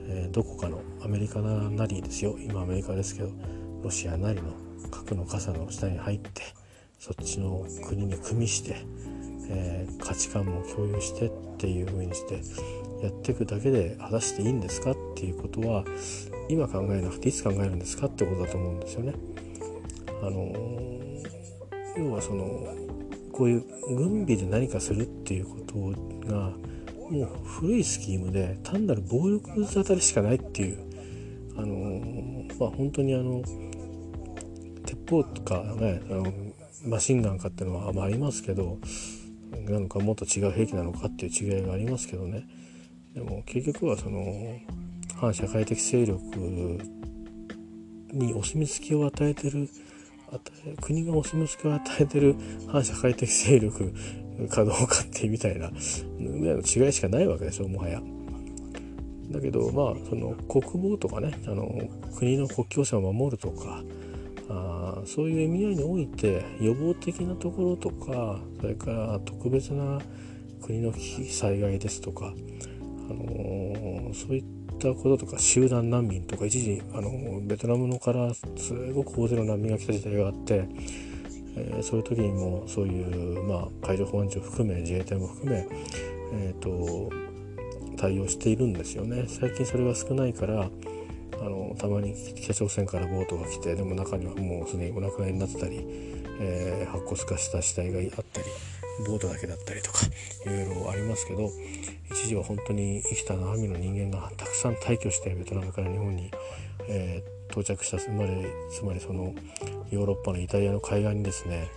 [0.07, 3.31] えー、どこかのアメリカなりですよ今アメリカですけど
[3.83, 4.53] ロシアなりの
[4.91, 6.43] 核の傘の下に入って
[6.99, 8.77] そっちの国に組みして、
[9.49, 12.43] えー、価値観も共有してっていう風にして
[13.03, 15.85] やっていくだけで果たしていいんですかっていうことは
[16.51, 19.15] 今考えなくていつ考えるんですかってことだと思うんですよね。
[20.23, 20.53] あの
[21.97, 22.75] 要はその
[23.33, 23.65] こういう
[23.97, 25.75] 軍備で何かするっていうこと
[26.29, 26.53] が
[27.11, 30.91] もう古いスキームで単なる暴力沙汰でしかないっていう
[31.57, 33.43] あのまあ本当にあの
[34.87, 36.33] 鉄砲とかねあの
[36.85, 38.79] マシンガンかっていうのは、まあ、ありますけど
[39.69, 42.47] なのかもっと違う兵器なのかっていう違いがありますけどね。
[43.15, 44.59] でも結局はその
[45.17, 46.21] 反社会的勢力
[48.13, 49.69] にお墨付きを与えてる
[50.81, 52.37] 国がお墨付きを与えてる
[52.69, 53.93] 反社会的勢力
[54.49, 55.71] かどうかってみたいな
[56.19, 58.01] ぐらいの違いしかないわけでしょもはや。
[59.31, 63.83] だけどまあその国防とかねあの国の国境線を守るとか
[64.49, 70.01] あそういう意味合いにおいて予防的なところとかそれから特別な
[70.61, 70.93] 国の
[71.29, 80.67] 災害ですとか、あのー、そういったこととか集団難民とか一時、あのベトナムのからすごく大勢の難民が来た時代があって、
[81.57, 85.67] えー、そういう時にもそういう、まあ、海上保安庁含め自衛隊も含め、
[86.33, 87.11] えーと、
[87.97, 89.27] 対応しているんですよね。
[89.29, 90.71] 最近それが少ないから
[91.41, 95.87] あのたまに北朝鮮からボートが来てでも中にはもうすでにお亡くなりになってたり、
[96.41, 98.47] えー、白骨化した死体があったり
[99.05, 100.07] ボートだけだったりとか
[100.45, 101.51] いろいろありますけど
[102.11, 106.31] 一時は本当に生きた生身の人間がたくさん退去してベトナムから日本に、
[106.89, 109.35] えー、到着したつまりつまりその
[109.91, 111.69] ヨーロッパのイタリアの海岸にですね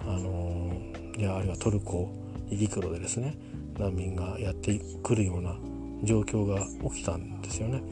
[0.00, 2.10] あのー、いやあるいはトルコ
[2.50, 3.36] 陸路でですね
[3.78, 5.56] 難民がやってくるような
[6.02, 7.82] 状況が起きたんですよね。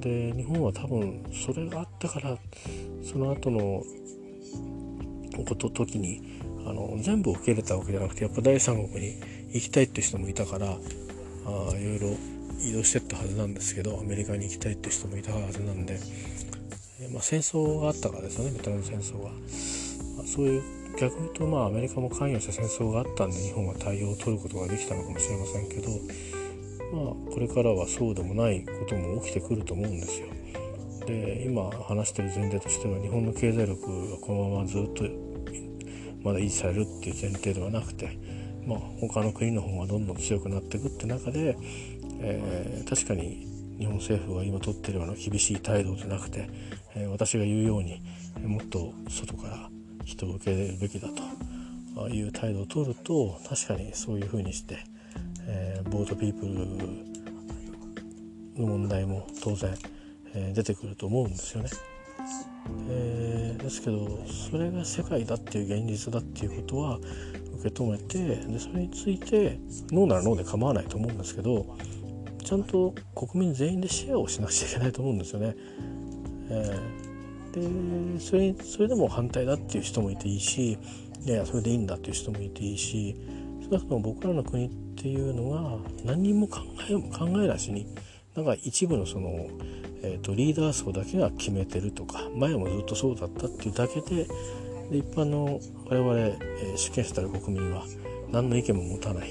[0.00, 2.36] で日本は多分それがあったから
[3.04, 3.82] その後の
[5.46, 9.20] こと時にあの全部受け入れたわけじゃなくてやっぱ第三国に
[9.52, 12.16] 行きたいって人もいたからあいろいろ
[12.60, 15.98] 移動してったはずなんですけどアメリカに行きたいって人もいたはずなんで、
[17.00, 19.30] えまあ、戦争があったからですよねベトナム戦争が、
[20.24, 20.62] そういう
[20.98, 25.88] 逆に言うとまあアメリカも関与した戦争があったんで日本は対応を取ることができたのかもしれませんけど
[26.92, 30.28] まあこれからはそうでもないことも起きてくると思うんですよ。
[31.06, 35.04] で今話してる前提としては日本の経済力がこのままずっと
[36.24, 38.18] まだ維持されるっていう前提ではなくて
[38.66, 41.56] まあ、他の国の方がどんどん強くなっていくって中で、
[42.20, 43.46] えー、確かに
[43.78, 46.48] 日本政府が今取ってるような厳しい態度じゃなくて、
[46.94, 48.00] えー、私が言うように
[48.44, 49.68] もっと外から
[50.04, 51.08] 人を受け入れるべきだ
[51.94, 54.78] という態度を取ると確かにそういうふうにして、
[55.46, 56.54] えー、ボートピープル
[58.62, 59.74] の問題も当然、
[60.34, 61.70] えー、出てくると思うんですよね。
[62.88, 66.98] えー、ですけどそれが世界だっていう現実だっていうことは
[67.58, 69.58] 受け止めてでそれについて
[69.90, 71.76] ノーならノーで構わないと思うんですけど
[72.44, 75.54] ちゃんと国民全員でシェアをしなくちゃいけないと思うんですよね。
[76.50, 80.72] えー、でそれそれでも反対だっていう人もいていいし
[81.24, 83.16] いやいやそれでいいんだっていう人もいていいし
[83.62, 86.58] 少なくとも僕らの国っていうのは何人も考
[86.90, 87.86] え考えなしに
[88.34, 89.46] なんか一部のその、
[90.02, 94.26] えーと、リーダー層だけが決めてるとか前もずっとそうだったっていうだけで
[94.90, 97.84] で一般の我々、えー、主権者たる国民は
[98.30, 99.30] 何の意見も持たない、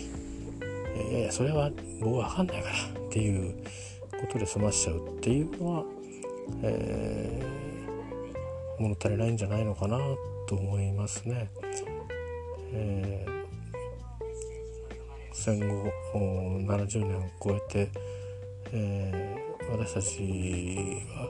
[0.96, 1.70] えー、それは
[2.00, 3.56] 僕は分かんないからっていう
[4.12, 5.84] ことで済ましちゃうっていうのは、
[6.64, 9.98] えー、物足りないんじゃないのかな
[10.48, 11.50] と思いますね。
[12.74, 13.42] えー
[15.34, 15.92] 戦後
[16.68, 17.90] 70年を超えて、
[18.74, 21.28] えー、私たちは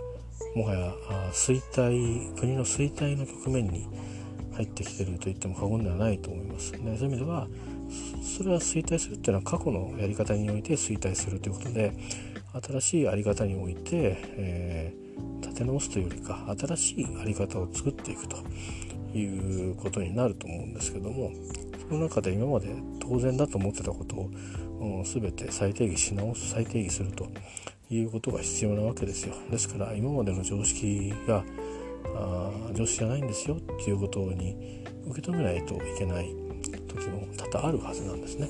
[0.56, 0.94] もはや
[1.32, 3.88] 衰退国の衰退の局面に
[4.54, 6.72] 入ってきてると言っても過言ではないと思います。
[6.72, 7.48] でそういう意味では
[8.24, 11.94] それは衰退するっていうのは過去のやり方において衰退するということで
[12.64, 18.38] 新しい在り方において、えー、立て直すというよりか新しい在り方を作っていくと
[19.18, 21.32] いうことになると思うんですけども
[21.88, 24.30] その中で今まで当然だと思ってたことを、
[24.80, 27.28] うん、全て再定義し直す再定義すると
[27.96, 31.44] いうことが必要なわけですよですから今までの常識が
[32.16, 36.34] あ常識じゃないんですよっていうことに受け止めないといけない
[36.88, 38.48] 時も多々あるはずなんですね。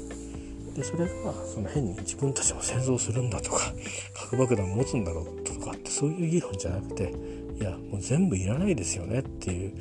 [0.75, 3.73] でそれがその変に自分たちも戦争するんだとか
[4.15, 7.13] 核爆弾持つんだろうとかってそういう議論じゃなくて
[7.59, 9.73] いやもう全部いらないですよねっていう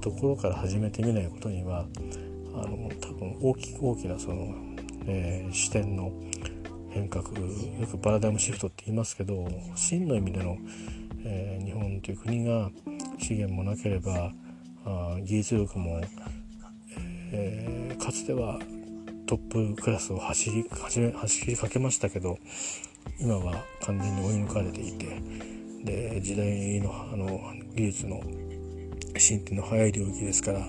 [0.00, 1.86] ところから始めてみないことには
[2.54, 4.54] あの多分大き大きなその、
[5.06, 6.12] えー、視点の
[6.90, 10.56] 変革よくパラダイムシフトって言いますけど真の意味での、
[11.24, 12.70] えー、日本という国が
[13.18, 14.32] 資源もなければ
[14.84, 16.00] あ技術力も、
[17.32, 18.58] えー、かつては
[19.26, 22.38] トップクラスを走り走りかけましたけど
[23.20, 25.20] 今は完全に追い抜かれていて
[25.84, 27.26] で時代のあの
[27.74, 28.22] 技術の
[29.16, 30.60] 進展の早い領域ですから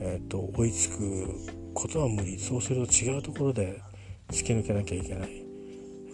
[0.00, 1.28] えーと、追いつく
[1.74, 2.38] ことは無理。
[2.38, 3.80] そうすると違うところで
[4.28, 5.28] 突き抜けなきゃいけない、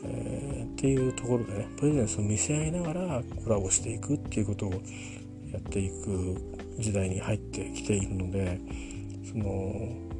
[0.04, 4.72] えー、っていうところでねプレゼンスを見せ合いながらコラボしていくっていうことを
[5.50, 6.36] やっていく
[6.78, 8.58] 時代に入ってきているので
[9.30, 10.12] その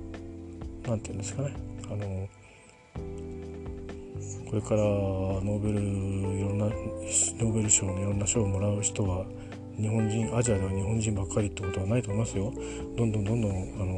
[0.87, 1.55] 何て言うんですかね。
[1.91, 2.29] あの
[4.49, 9.25] これからノーベルいろんなノーベル賞のいろんな賞をもらう人は
[9.79, 12.53] 日本人アジアでは日本人ばっかりってことはないと思いますよ。
[12.97, 13.97] どんどんどんどんあの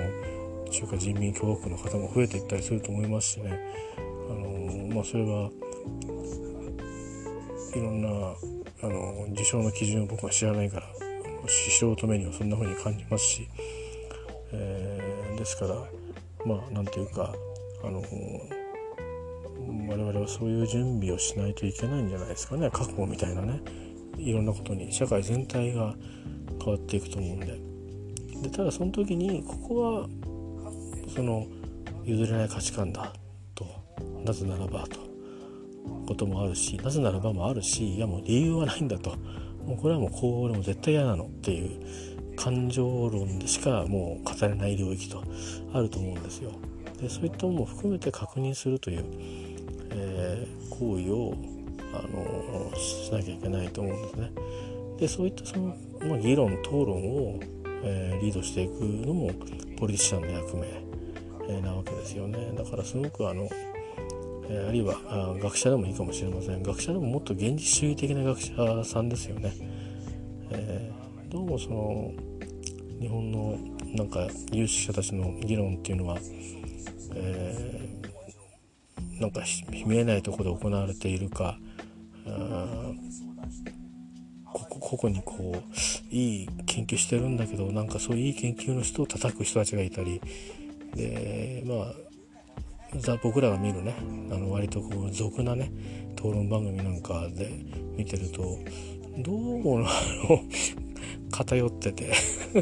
[0.75, 3.59] 中華人民共和国の方も増えていったりすると思いますしね。
[4.29, 5.51] あのまあそれは
[7.77, 10.87] いろんなあの受賞の基準を僕は知らないから
[11.47, 13.49] 素人目にはそんな風に感じますし、
[14.53, 15.75] えー、ですから
[16.45, 17.33] まあなんていうか
[17.85, 18.03] あの
[19.89, 22.69] 我々はそういう準備をしないといけないんじゃないですかね。
[22.71, 23.61] 覚悟みたいなね。
[24.17, 25.95] いろんなことに社会全体が
[26.63, 27.75] 変わっていくと思うんで。
[28.43, 30.09] でただその時にここは
[31.15, 31.47] その
[32.05, 33.13] 譲れない価値観だ
[33.55, 33.67] と。
[34.25, 34.99] なぜならばと。
[36.07, 39.17] こともあるしなぜならばもあるしいやもう理由はないんだと。
[39.67, 45.23] もうこれはもうこう俺も絶対嫌なのっていう感情論でしかもう語れない領域と。
[45.73, 46.53] あると思うんですよ。
[47.01, 49.05] でそういったものも含めて確認するという、
[49.91, 51.35] えー、行為を
[51.93, 54.31] あのしなきゃいけないと思うんですね。
[54.99, 55.77] でそういったその、
[56.09, 57.41] まあ、議論討論を、
[57.83, 59.31] えー、リードしていくのも
[59.77, 60.67] ポリティシャンの役目、
[61.49, 62.53] え、なわけですよね。
[62.57, 63.49] だからすごくあの、
[64.49, 69.53] え、あるいはあ学者でもいいかもしれません学者でももっと現実主義的な学者さんですよね。
[70.51, 72.13] えー、どうもその
[73.01, 73.59] 日本の
[73.95, 76.19] なんか有識者たちの議論っていうのは、
[77.15, 79.43] えー、なんか
[79.87, 81.59] 見えないところで行われているか、
[84.81, 90.21] ここにこういい研究してるんだけどなんかそういういい研究の人を叩く人たちがいたり
[90.95, 92.05] でまあ
[93.23, 93.95] 僕らが見るね
[94.31, 95.73] あの割とこう俗なね
[96.15, 97.51] 討論番組なんかで
[97.97, 98.59] 見てると
[99.19, 99.83] どうもあ
[100.29, 100.41] の
[101.31, 102.13] 偏ってて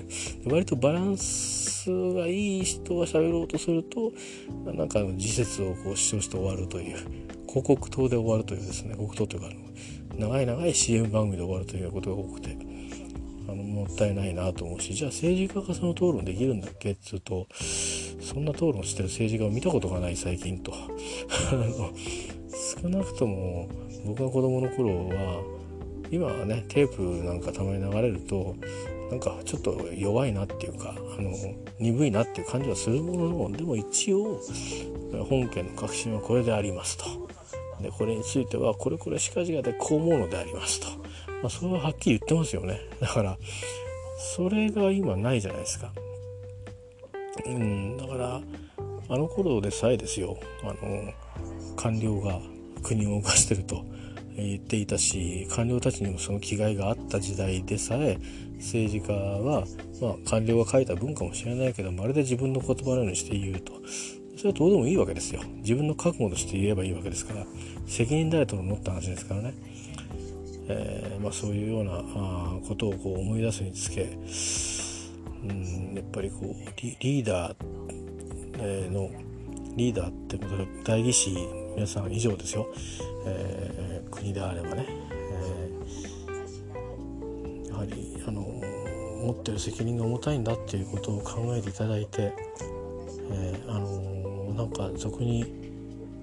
[0.47, 4.13] 割とバランスがいい人が喋ろうとすると
[4.65, 6.97] なんか時節をこう主張して終わるという
[7.47, 9.51] 広告塔で終わるというですね広告塔というか
[10.19, 12.57] 長い長い CM 番組で終わるということが多くて
[13.53, 20.73] あのもったいないなと思うしじゃあ政治家がその討論できるんだっけっつうとそんな討論してる政治家を見たことがない最近と。
[22.83, 23.69] 少なくとも
[24.07, 25.43] 僕が子供の頃は
[26.11, 28.57] 今はねテープなんかたまに流れると
[29.11, 31.33] なんかちょっと弱いなっていうかあの
[31.79, 34.41] 鈍いなっていう感じはするもののでも一応
[35.29, 37.05] 本件の確信はこれでありますと。
[37.83, 40.87] でこれについてはこれこれしかじがでこう思うのでありますと、
[41.43, 42.81] まあ、それははっきり言ってますよね。
[43.01, 43.37] だから
[44.37, 45.93] それが今ないじゃないですか。
[47.47, 48.41] うんだから
[49.09, 50.39] あの頃でさえですよ。
[50.63, 51.13] あの
[51.77, 52.41] 官僚が
[52.83, 53.85] 国を動かしてると
[54.37, 58.19] 言っていたし官僚たちにもその気概があった時代でさえ
[58.59, 59.65] 政治家は、
[60.01, 63.73] まあ、官僚が書いた文かもしれないけどまるで自分の言葉のようにして言うと。
[64.37, 65.43] それはどうでもいいわけですよ。
[65.59, 67.47] 自分の覚悟として言えばいいわけですから。
[67.87, 69.55] 責任誰とのった話ですからね、
[70.69, 74.17] えー、まあ、そういうようなあことをこう思い出すにつけ
[75.45, 79.11] うんやっぱりこうリーダーの
[79.77, 81.37] リーダーってことで代議士
[81.75, 82.69] 皆さん以上ですよ、
[83.27, 92.35] えー、国であればね、えー、やはりあの持ってる責任が重たいんだっていうことを考えていただいて、
[93.31, 95.62] えー、あのなんか俗に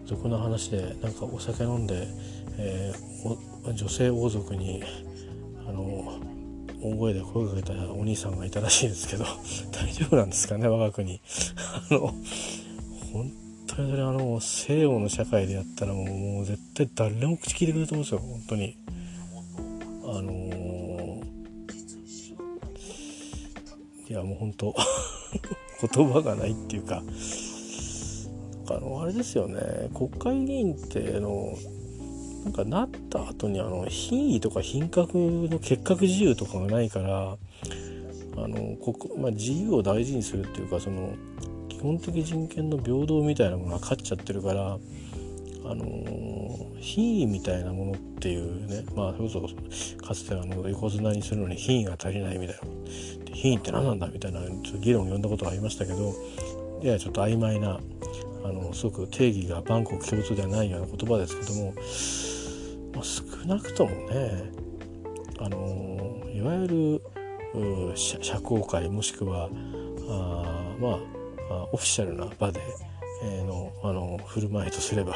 [0.10, 2.07] 俗の話でなんかお酒飲んで、
[2.57, 4.84] えー、女性王族に
[5.68, 6.20] あの
[6.82, 9.26] 大声で声かけたお兄さんがいたらしいですけど
[9.72, 11.22] 大丈夫なんですかね我が国。
[11.91, 11.99] あの
[13.14, 13.32] 本
[13.68, 18.78] 当にそれあの西洋の社会でやったらもうもう絶対誰も口聞いてくれると思うんですよ本当に。
[20.05, 21.22] あのー、
[24.10, 24.74] いやもう本当
[25.93, 27.03] 言葉がないっていうか。
[28.76, 29.89] あのあれですよね。
[29.93, 31.57] 国会議員ってあの
[32.43, 37.38] なんかなった後にあの品位とか品格の結核自由とかがないから
[38.38, 41.13] あのここ、まあ、自由を大事にするっていうかその
[41.67, 44.78] 基本的人権の平等みたいなものが勝っちゃってるから
[45.65, 45.86] あの
[46.80, 52.61] 品位みたいなものっていうねまあそれこそかつてあの横綱にするのに品位が足りないみたいな。
[53.39, 54.41] 品位って何なんだみたいな
[54.82, 56.13] 議論を呼んだことがありましたけど
[56.82, 57.80] ややちょっと曖昧な
[58.44, 61.74] あのすごく定義が万国共通ではないような言葉ですけども、
[62.94, 64.52] まあ、少なくともね
[65.40, 67.02] あのいわゆる
[67.96, 69.50] 社交界もしくは
[70.08, 71.00] あま
[71.50, 72.62] あオフィシャルな場で、
[73.24, 75.14] えー、のあの振る舞いとすれば、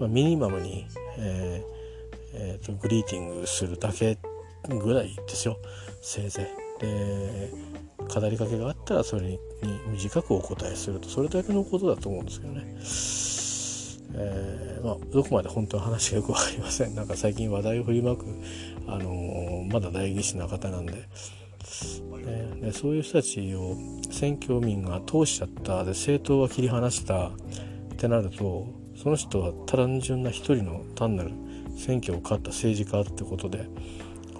[0.00, 0.86] まあ、ミニマムに、
[1.18, 1.78] えー
[2.34, 4.18] えーと、グリーティングするだけ
[4.68, 5.58] ぐらいですよ
[6.00, 6.80] せいぜい。
[6.80, 7.50] で
[8.08, 9.38] 語りかけがあったらそれに
[9.92, 11.08] 短くお答えすると。
[11.08, 12.64] それだけのことだと思うんですけどね。
[14.14, 16.94] えー、まあ、どこまで本当の話がよく分かりません。
[16.94, 18.24] なんか最近話題を振りまく、
[18.86, 20.92] あのー、まだ代議士な方なんで。
[20.92, 23.76] ね、でそういう人たちを
[24.10, 25.84] 選挙民が通しちゃった。
[25.84, 27.32] で政党は切り離したっ
[27.96, 31.32] てなるとその人は単純な一人の単なる
[31.76, 33.68] 選挙を勝った政治家ってことで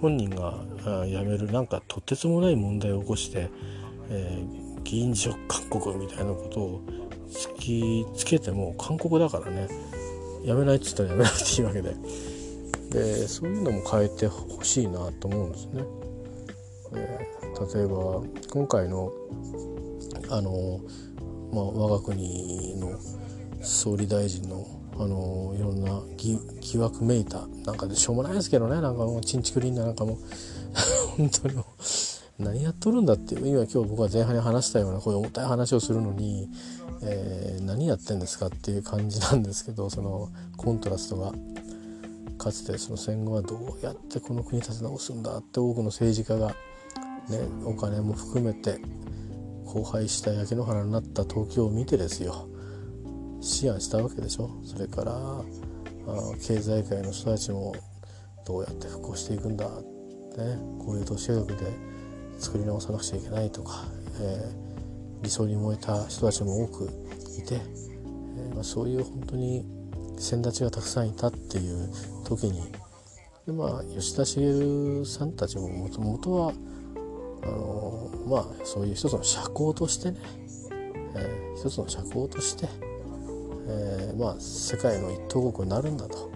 [0.01, 0.63] 本人が
[1.05, 3.49] 辞めるなんかとてつもない問題を起こして、
[4.09, 6.81] えー、議員辞職勧告みたいなことを
[7.29, 9.67] 突きつけても勧告だからね
[10.45, 11.95] 辞めないっつったら辞めなくていいわけで
[12.91, 15.83] でそういうのも変えてほしいなと思うんですね。
[17.75, 19.11] 例えば今回の
[20.29, 20.79] あの、
[21.51, 22.97] まあ、我が国の
[23.61, 24.65] 総理大臣の
[24.99, 27.47] あのいろんな疑惑めいた。
[27.65, 28.81] なんかでしょうもないですけどね。
[28.81, 30.13] なんかもうちんちくりんななんかも。
[30.13, 30.17] う
[31.17, 33.47] 本当にもう何やっとるんだっていう。
[33.47, 36.49] 今今日僕は前半に話したようなこういう重たい話をするのに、
[37.01, 41.33] えー、何やってんですかっていう感じなんですけどそのコントラストが。
[42.37, 46.55] かつてその戦後はどうやってこの国立て直すんだって多くの政治家が
[47.29, 48.79] ね、お金も含めて
[49.67, 52.47] 荒廃した焼け野原になった東京を見てですよ。
[53.41, 54.49] 思案したわけでしょ？
[54.63, 55.43] それからあ
[56.45, 57.75] 経済界の人たちも
[58.45, 59.69] どうやって復興していくんだっ
[60.33, 61.55] てねこういう都市計画で
[62.39, 63.85] 作り直さなくちゃいけないとか、
[64.21, 66.85] えー、理想に燃えた人たちも多く
[67.37, 69.65] いて、えー、まあ、そういう本当に
[70.17, 71.89] 先立ちがたくさんいたっていう
[72.25, 72.61] 時に
[73.45, 76.53] で、まあ、吉田茂さんたちももともとは
[77.43, 80.19] あのまあそういう一つの社交としてね、
[81.15, 82.67] えー、一つの社交として、
[83.71, 86.31] えー、まあ世界の一等国になるんだと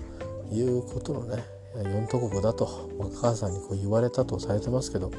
[0.52, 1.44] いうことのね
[1.76, 2.66] 四等国だと
[3.00, 5.12] お母さんにこう言われたとされてますけど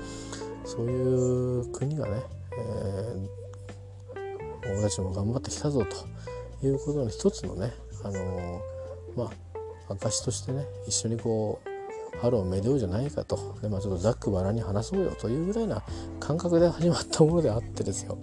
[0.64, 2.22] そういう国がね、
[2.56, 7.72] えー、俺たちも頑張ってきたぞということの一つのね、
[8.04, 8.62] あの
[9.16, 9.30] ま
[9.88, 13.58] あ証としてね一緒にこう春をめでようじゃないかと。
[13.60, 15.82] で、まあ、ちょっとざっくばらに話そうよというぐらいな
[16.20, 18.16] 感覚で始まったものであってですよ。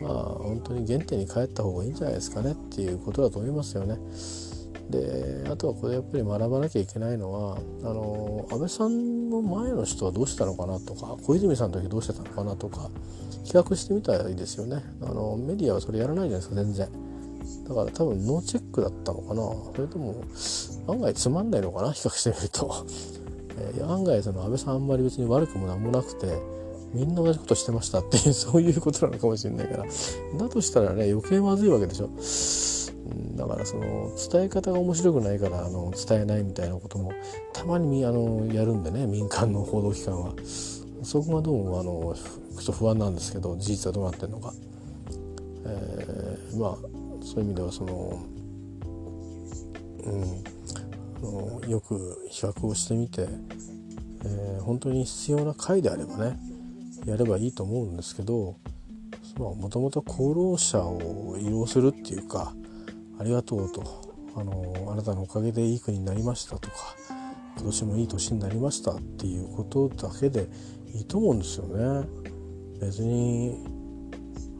[0.00, 3.98] まあ本当に原点に帰った方がいいんじゃないですかねっていうことだと思いますよね。
[4.90, 12.90] であとはこれやっぱり学ばなきゃいけないのはあの安倍さんの前の人はどうしたのかなとか小泉さんの時どうしてたのかなとか
[13.44, 14.82] 比較してみたらいいですよね。
[15.02, 16.88] あのメディアはそれやらないじゃないですか全然。
[17.68, 19.42] だから多分ノーチェックだったのかな。
[19.74, 20.22] それとも
[20.86, 22.86] 案外つまんないのかな比較してみると、
[23.78, 26.26] え、案外その安倍さんあんまり別に悪くも何もなくて
[26.92, 29.84] みんな同じことしてましたっていう そういうことなのかもしれないから。
[30.38, 32.10] だとしたらね余計まずいわけでしょ。
[33.36, 37.12] だからその伝え方が面白くないからあの伝えないみたいなことも
[37.52, 40.34] たまにあのやるんでね民間の報道機関は。
[41.02, 42.14] そこがどうもあの
[42.58, 44.52] ちょっと不安なんですけど事実はどうなってるのか、
[45.64, 46.76] えー、まあ
[47.22, 48.18] そういう意味ではその
[50.04, 53.26] うんよく比較をしてみて、
[54.24, 56.38] えー、本当に必要な回であればね
[57.06, 58.56] やればいいと思うんですけど
[59.38, 62.54] もともと功労者を利用するっていうか
[63.18, 64.02] ありがとうと
[64.36, 66.76] あのあなたのおかげでいい国になりましたとか
[67.56, 70.48] 今年もいい年になりましたっていうことだけで
[70.94, 72.08] いいと思うんですよね。
[72.80, 73.58] 別に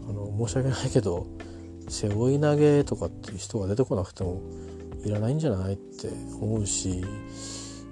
[0.09, 1.27] あの申し訳ないけど
[1.89, 4.43] 背負い投げとかっていう人が出てこなくても
[5.05, 6.09] いらないんじゃないって
[6.41, 7.05] 思うし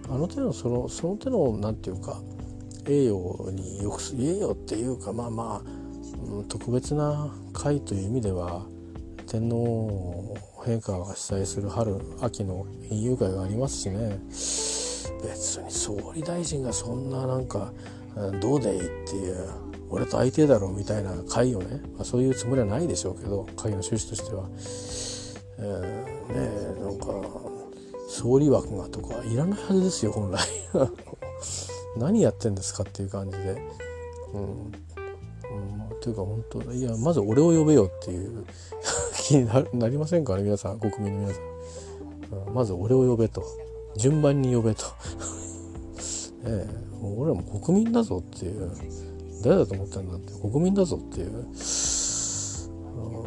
[0.09, 2.21] あの手のそのその手の何て言うか
[2.89, 8.65] 栄誉によく栄誉っていうかまあまあ特別な会という意味では
[9.27, 14.19] 天皇陛下が主催する春秋の園遊会がありますしね。
[15.23, 17.73] 別に総理大臣がそんななんか
[18.41, 19.49] どうでいいっていう
[19.91, 24.49] 俺と相手だろうみたいな会をね、まあ、そういうつもりはないでしょうけど会の趣旨としては、
[25.59, 27.07] えー、ねなんか
[28.09, 30.41] 総理枠がとかいらないはずですよ本来。
[31.97, 33.63] 何やってんですかっていう感じで、
[34.33, 34.71] うん、うん。
[36.01, 38.45] というか本当いやまず俺を呼べよっていう。
[39.17, 40.79] 気になりませんかね皆さん。
[40.79, 43.43] 国民の皆さん、うん、まず俺を呼べと。
[43.97, 44.85] 順番に呼べと。
[46.45, 47.03] ええ。
[47.03, 48.71] もう俺らも国民だぞっていう。
[49.43, 50.33] 誰だと思ってんだって。
[50.41, 51.55] 国民だぞっていう、うん、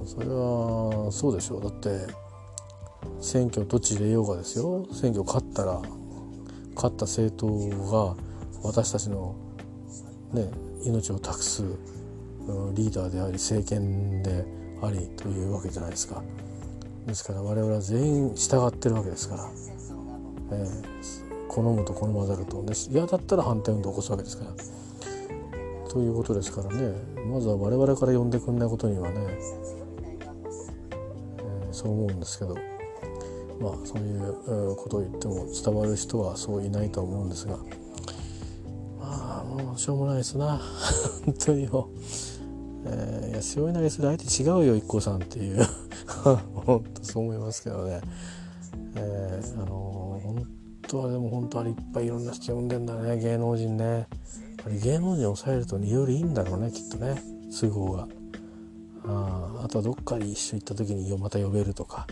[0.08, 1.62] それはそうでしょう。
[1.62, 2.08] だって
[3.22, 4.86] 選挙どっち入れようがですよ。
[4.94, 5.82] 選挙勝ったら
[6.76, 7.48] 勝った政党
[7.92, 8.29] が
[8.64, 9.36] 私たちの
[10.34, 10.50] ね
[10.84, 11.64] 命を託す
[12.74, 14.46] リーダーであり政権で
[14.82, 16.24] ありというわけじゃないですか。
[17.06, 19.50] ですから我々は全員従ってるわけですから、
[20.52, 24.52] えー、好むと好まざると、ね、嫌だったら反対運動を起こすわけですから。
[25.90, 26.94] ということですからね。
[27.26, 29.16] まずは我々から呼んでくんないことにはね、
[31.40, 32.56] えー、そう思うんですけど。
[33.60, 37.58] まあそういうことを言っても伝わる人はそういないと思うんですが。
[39.80, 40.60] しょうもないですな。
[41.26, 41.88] 本当にもう。
[42.86, 45.66] えー、いや背負い投げする相手違うよ IKKO さんっていう。
[46.54, 48.02] 本当そう思いますけどね、
[48.96, 50.48] えー、あのー、本
[50.82, 53.18] 当はでも本当あれいっぱいいろんな人呼んでんだね。
[53.20, 54.08] 芸能人ね。
[54.66, 57.24] あれ芸能人を抑えるといろいろいいんだろうねきっとね。
[57.50, 58.08] 都合が。
[59.06, 62.06] ああとはどっかに一緒行った時にまた呼べるとか。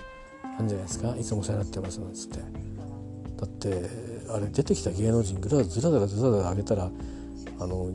[0.57, 1.15] なんじゃないですか。
[1.18, 2.39] いつもお世話になってますなんつって。
[2.39, 3.89] だって
[4.30, 6.89] あれ出てきた芸能人ぐらずらずらずらずら上げたら
[7.59, 7.89] あの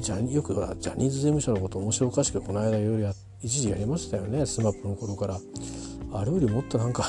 [0.00, 5.38] ジャニよくジャニーズ事務所のこと面白おかしくこの間いろいろ一時やりましたよね SMAP の頃から。
[6.12, 7.04] あれよりもっとなんか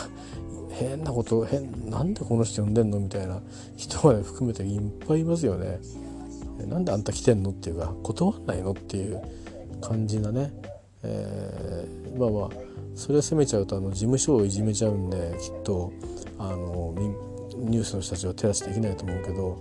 [0.71, 3.41] 変なこと変なんでこの人呼んでんのみたいな
[3.77, 5.79] 人まで含めていっぱいいますよね。
[6.67, 9.21] なんであんた来てんのっていうか断んないのっていう
[9.79, 10.51] 感じなね、
[11.03, 12.59] えー、まあまあ
[12.95, 15.93] それを責めちゃうとあの事務所をいじめちゃうんできっと
[16.37, 16.93] あの
[17.55, 19.57] ニュースの人たちは手出しできないと思うけど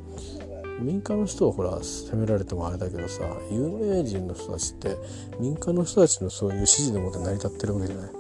[0.81, 4.97] 民間の人はほら責められてもあれだけどさ有名人の人たちって
[5.41, 8.11] 民間の人たちのそういう指示でもって成り立ってるわけじゃない。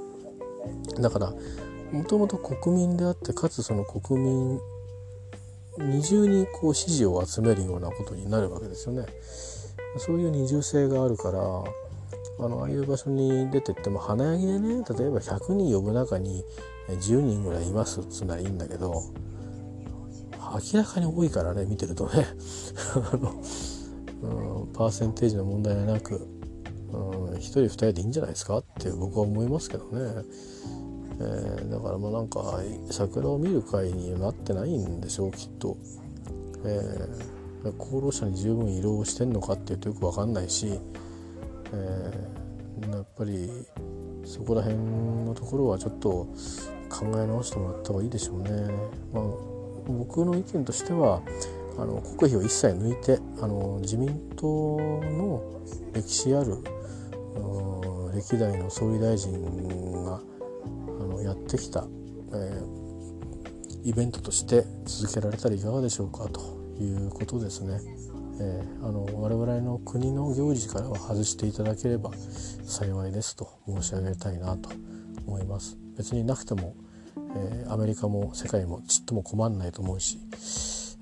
[1.00, 1.32] だから
[1.92, 4.60] もともと国民であってかつその国民
[5.78, 9.06] 二重にこう支持を集めるようなことになるわけですよね。
[9.96, 11.38] そういう二重性があるから
[12.40, 16.44] あのああいう場所に出てっても華やぎでね例えば100人呼ぶ中に
[16.88, 19.02] 10人ぐらいいますっつうならいいんだけど
[20.54, 22.26] 明らかに多いからね見てるとね。
[23.12, 23.32] あの、
[24.60, 26.26] うん、パーセンテージの問題はなく、
[26.92, 28.58] うん、1人2人でいいんじゃないですか？
[28.58, 29.90] って僕は思いますけどね、
[31.20, 35.76] えー、だからまあなんか桜を見る会になってないんでしょうきっと、
[36.64, 40.78] えー、功労者に十分移動してんのかっていうとよく分かんないし、
[41.72, 43.50] えー、やっぱり
[44.24, 44.78] そこら辺
[45.24, 46.26] のところはちょっと
[46.88, 48.50] 考え直してもらった方がいいでしょうね。
[49.12, 49.24] まあ、
[49.88, 51.22] 僕の意見としては
[51.78, 55.42] あの国費を一切抜いてあの自民党の
[55.94, 56.62] 歴史ある
[58.18, 59.32] 歴代の総理大臣
[60.04, 60.20] が
[61.00, 61.86] あのやってきた、
[62.32, 66.40] えー、イベントとして続けられたらいかがでしょうかと
[66.82, 67.80] いうことですね。
[68.40, 72.10] えー、あの我々の国の行事からは外していただければ
[72.64, 74.70] 幸いですと申し上げたいなと
[75.26, 75.76] 思います。
[75.96, 76.74] 別になくても、
[77.36, 80.18] えー、アメリカも世界もちっとも困んないと思うし、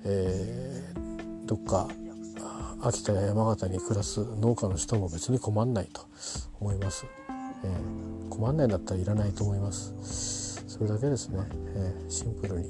[0.05, 1.87] えー、どっか
[2.81, 6.05] 秋田や山形に暮らす農家の人も別に困んないと
[6.59, 7.05] 思います、
[7.63, 10.63] えー、困んないんだったらいらないと思います。
[10.67, 11.39] それだけですね、
[11.75, 12.69] えー、シンプルに。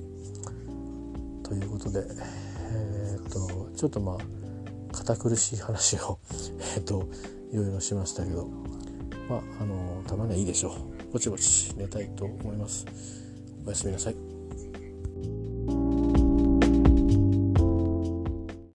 [1.43, 2.05] ということで
[2.69, 6.19] えー、っとちょっとまあ堅苦しい話を
[6.75, 7.07] えっと
[7.51, 8.47] いろいろしましたけど。
[9.29, 11.11] まああのたまにはいいでしょう。
[11.11, 12.85] ぼちぼち寝たいと思います。
[13.67, 14.15] おやすみなさい。